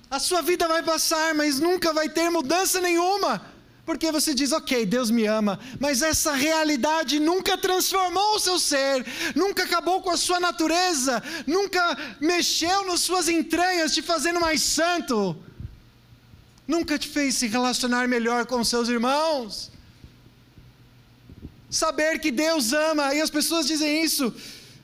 [0.10, 3.42] A sua vida vai passar, mas nunca vai ter mudança nenhuma.
[3.92, 9.06] Porque você diz, ok, Deus me ama, mas essa realidade nunca transformou o seu ser,
[9.36, 15.36] nunca acabou com a sua natureza, nunca mexeu nas suas entranhas, te fazendo mais santo,
[16.66, 19.70] nunca te fez se relacionar melhor com seus irmãos.
[21.70, 24.34] Saber que Deus ama, e as pessoas dizem isso,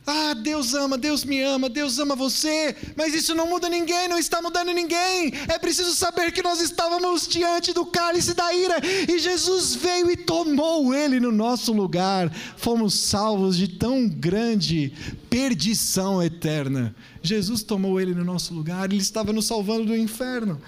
[0.10, 4.18] ah, Deus ama, Deus me ama, Deus ama você, mas isso não muda ninguém, não
[4.18, 5.34] está mudando ninguém.
[5.50, 10.16] É preciso saber que nós estávamos diante do cálice da ira e Jesus veio e
[10.16, 12.34] tomou ele no nosso lugar.
[12.56, 14.94] Fomos salvos de tão grande
[15.30, 16.96] perdição eterna.
[17.22, 20.62] Jesus tomou ele no nosso lugar, ele estava nos salvando do inferno.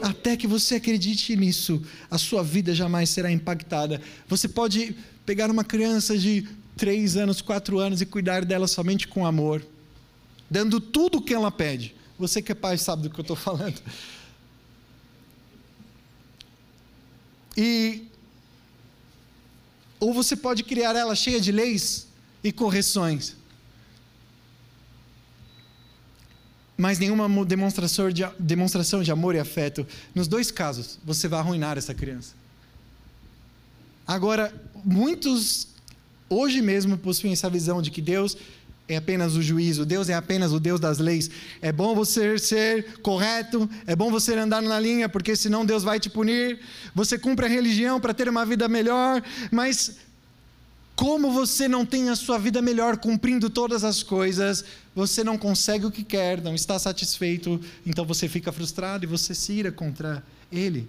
[0.00, 4.00] Até que você acredite nisso, a sua vida jamais será impactada.
[4.28, 4.94] Você pode
[5.26, 6.46] pegar uma criança de
[6.76, 9.64] três anos, quatro anos e cuidar dela somente com amor,
[10.50, 11.94] dando tudo o que ela pede.
[12.18, 13.80] Você que é pai sabe do que eu estou falando.
[17.56, 18.06] E
[19.98, 22.06] ou você pode criar ela cheia de leis
[22.42, 23.36] e correções.
[26.80, 31.76] mais nenhuma demonstração de, demonstração de amor e afeto, nos dois casos, você vai arruinar
[31.76, 32.32] essa criança.
[34.06, 34.52] Agora,
[34.82, 35.68] muitos
[36.30, 38.36] hoje mesmo possuem essa visão de que Deus
[38.88, 41.30] é apenas o juízo, Deus é apenas o Deus das leis.
[41.60, 46.00] É bom você ser correto, é bom você andar na linha, porque senão Deus vai
[46.00, 46.58] te punir.
[46.94, 49.96] Você cumpre a religião para ter uma vida melhor, mas
[50.96, 54.64] como você não tem a sua vida melhor cumprindo todas as coisas,
[54.94, 59.34] você não consegue o que quer, não está satisfeito, então você fica frustrado e você
[59.34, 60.22] se ira contra
[60.52, 60.86] Ele.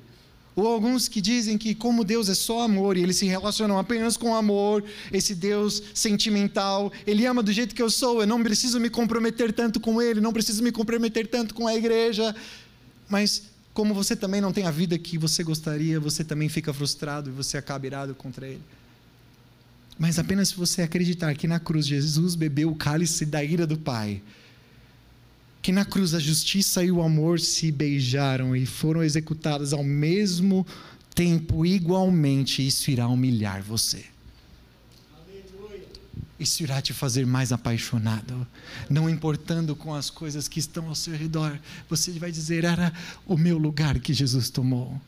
[0.56, 4.18] Ou alguns que dizem que, como Deus é só amor e eles se relacionam apenas
[4.18, 8.80] com amor, esse Deus sentimental, Ele ama do jeito que eu sou, eu não preciso
[8.80, 12.36] me comprometer tanto com Ele, não preciso me comprometer tanto com a igreja.
[13.08, 13.44] Mas,
[13.74, 17.34] como você também não tem a vida que você gostaria, você também fica frustrado e
[17.34, 18.62] você acaba irado contra Ele.
[19.98, 23.78] Mas apenas se você acreditar que na cruz Jesus bebeu o cálice da ira do
[23.78, 24.22] Pai
[25.62, 30.66] que na cruz a justiça e o amor se beijaram e foram executadas ao mesmo
[31.14, 34.06] tempo, igualmente, isso irá humilhar você.
[36.40, 38.48] Isso irá te fazer mais apaixonado,
[38.90, 41.60] não importando com as coisas que estão ao seu redor.
[41.88, 42.92] Você vai dizer: era
[43.28, 45.00] o meu lugar que Jesus tomou.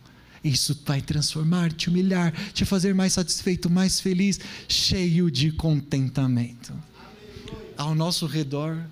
[0.44, 6.72] Isso vai transformar, te humilhar, te fazer mais satisfeito, mais feliz, cheio de contentamento.
[7.76, 8.86] Ao nosso redor,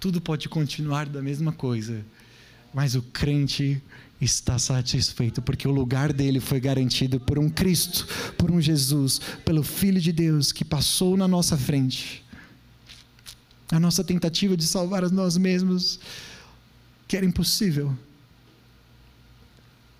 [0.00, 2.04] tudo pode continuar da mesma coisa,
[2.72, 3.82] mas o crente
[4.20, 9.62] está satisfeito porque o lugar dele foi garantido por um Cristo, por um Jesus, pelo
[9.62, 12.24] Filho de Deus que passou na nossa frente.
[13.70, 16.00] A nossa tentativa de salvar a nós mesmos,
[17.06, 17.96] que era impossível,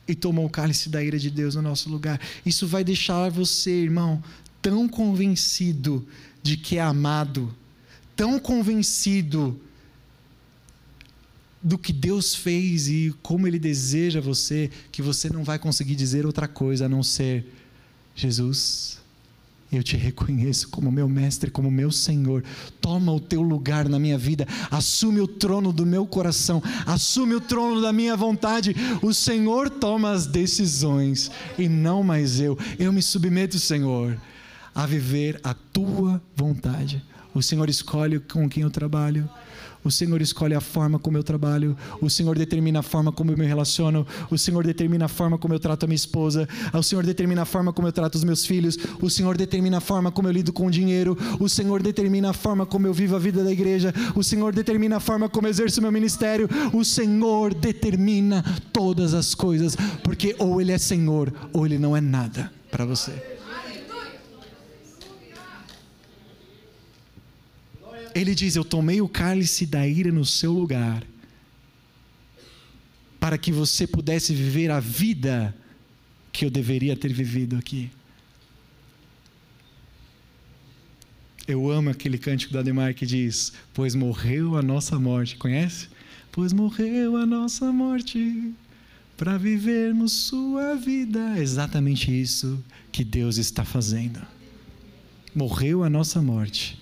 [0.07, 2.19] e tomou o cálice da ira de Deus no nosso lugar.
[2.47, 4.23] Isso vai deixar você, irmão,
[4.63, 6.07] tão convencido
[6.43, 7.55] de que é amado,
[8.17, 9.61] tão convencido
[11.63, 16.25] do que Deus fez e como Ele deseja você, que você não vai conseguir dizer
[16.27, 17.47] outra coisa a não ser:
[18.15, 18.99] Jesus,
[19.71, 22.43] eu te reconheço como meu mestre, como meu Senhor.
[22.81, 27.41] Toma o teu lugar na minha vida, assume o trono do meu coração, assume o
[27.41, 28.75] trono da minha vontade.
[29.03, 32.57] O Senhor toma as decisões e não mais eu.
[32.79, 34.19] Eu me submeto, Senhor,
[34.79, 37.03] a viver a tua vontade.
[37.35, 39.29] O Senhor escolhe com quem eu trabalho.
[39.83, 41.77] O Senhor escolhe a forma como eu trabalho.
[42.01, 44.07] O Senhor determina a forma como eu me relaciono.
[44.31, 46.49] O Senhor determina a forma como eu trato a minha esposa.
[46.73, 48.79] O Senhor determina a forma como eu trato os meus filhos.
[49.03, 51.19] O Senhor determina a forma como eu lido com o dinheiro.
[51.41, 53.93] O Senhor determina a forma como eu vivo a vida da igreja.
[54.15, 56.49] O Senhor determina a forma como eu exerço o meu ministério.
[56.73, 59.77] O Senhor determina todas as coisas.
[60.05, 63.38] Porque ou Ele é Senhor ou Ele não é nada para você.
[68.15, 71.05] Ele diz: Eu tomei o cálice da ira no seu lugar,
[73.19, 75.55] para que você pudesse viver a vida
[76.33, 77.91] que eu deveria ter vivido aqui.
[81.47, 85.37] Eu amo aquele cântico do Ademar que diz: Pois morreu a nossa morte.
[85.37, 85.89] Conhece?
[86.31, 88.53] Pois morreu a nossa morte
[89.17, 91.39] para vivermos sua vida.
[91.39, 94.21] É exatamente isso que Deus está fazendo.
[95.35, 96.79] Morreu a nossa morte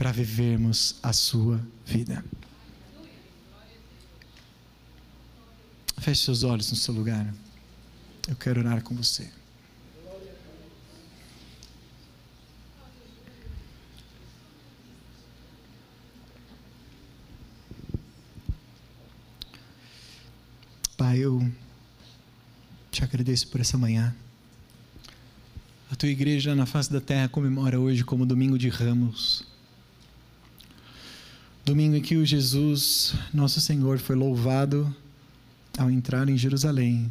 [0.00, 2.24] para vivermos a sua vida.
[5.98, 7.34] Feche seus olhos no seu lugar.
[8.26, 9.30] Eu quero orar com você.
[20.96, 21.46] Pai, eu
[22.90, 24.16] te agradeço por essa manhã.
[25.90, 29.49] A tua igreja na face da terra comemora hoje como domingo de ramos.
[31.70, 34.92] Domingo em que o Jesus, nosso Senhor, foi louvado
[35.78, 37.08] ao entrar em Jerusalém,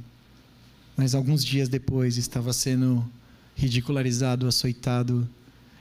[0.97, 3.09] mas alguns dias depois estava sendo
[3.55, 5.25] ridicularizado, açoitado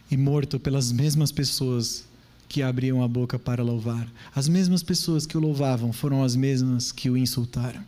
[0.09, 2.05] e morto pelas mesmas pessoas
[2.49, 4.09] que abriam a boca para louvar.
[4.33, 7.85] As mesmas pessoas que o louvavam foram as mesmas que o insultaram.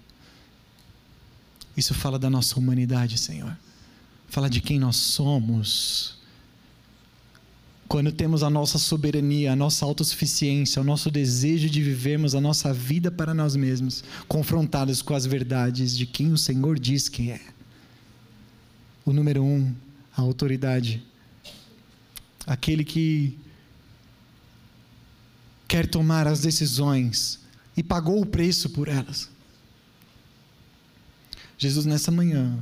[1.76, 3.56] Isso fala da nossa humanidade, Senhor.
[4.28, 6.18] Fala de quem nós somos
[7.90, 12.72] quando temos a nossa soberania, a nossa autossuficiência, o nosso desejo de vivermos a nossa
[12.72, 17.40] vida para nós mesmos, confrontados com as verdades de quem o Senhor diz que é.
[19.04, 19.74] O número um,
[20.16, 21.02] a autoridade.
[22.46, 23.36] Aquele que
[25.66, 27.40] quer tomar as decisões
[27.76, 29.28] e pagou o preço por elas.
[31.58, 32.56] Jesus, nessa manhã,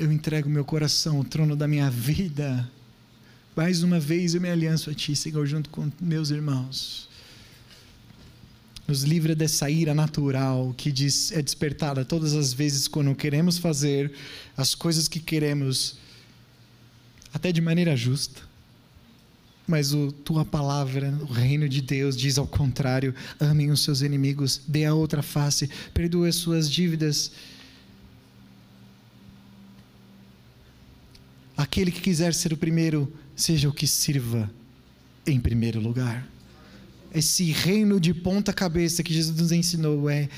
[0.00, 2.68] eu entrego meu coração, o trono da minha vida
[3.58, 7.08] mais uma vez eu me alianço a Ti, Senhor, junto com meus irmãos.
[8.86, 10.90] Nos livra dessa ira natural que
[11.32, 14.12] é despertada todas as vezes quando queremos fazer
[14.56, 15.96] as coisas que queremos,
[17.34, 18.42] até de maneira justa.
[19.66, 24.60] Mas a tua palavra, o reino de Deus, diz ao contrário: amem os seus inimigos,
[24.68, 27.32] dê a outra face, perdoe as suas dívidas.
[31.58, 34.48] Aquele que quiser ser o primeiro, seja o que sirva
[35.26, 36.24] em primeiro lugar.
[37.12, 40.28] Esse reino de ponta cabeça que Jesus nos ensinou é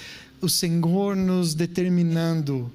[0.41, 2.73] o Senhor nos determinando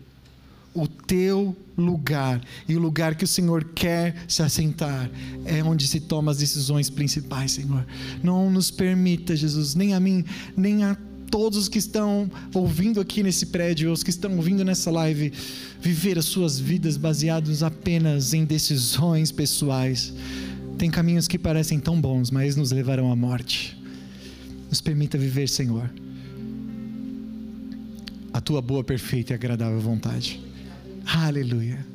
[0.75, 5.09] o teu lugar e o lugar que o Senhor quer se assentar
[5.45, 7.83] é onde se tomam as decisões principais, Senhor.
[8.21, 10.23] Não nos permita, Jesus, nem a mim,
[10.55, 10.95] nem a
[11.35, 15.33] todos os que estão ouvindo aqui nesse prédio, os que estão ouvindo nessa live,
[15.81, 20.13] viver as suas vidas baseados apenas em decisões pessoais.
[20.77, 23.77] Tem caminhos que parecem tão bons, mas nos levarão à morte.
[24.69, 25.91] Nos permita viver, Senhor,
[28.31, 30.39] a tua boa, perfeita e agradável vontade.
[31.05, 31.85] Aleluia.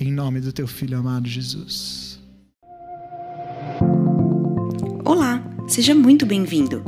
[0.00, 2.20] Em nome do teu filho amado Jesus.
[5.04, 6.87] Olá, seja muito bem-vindo.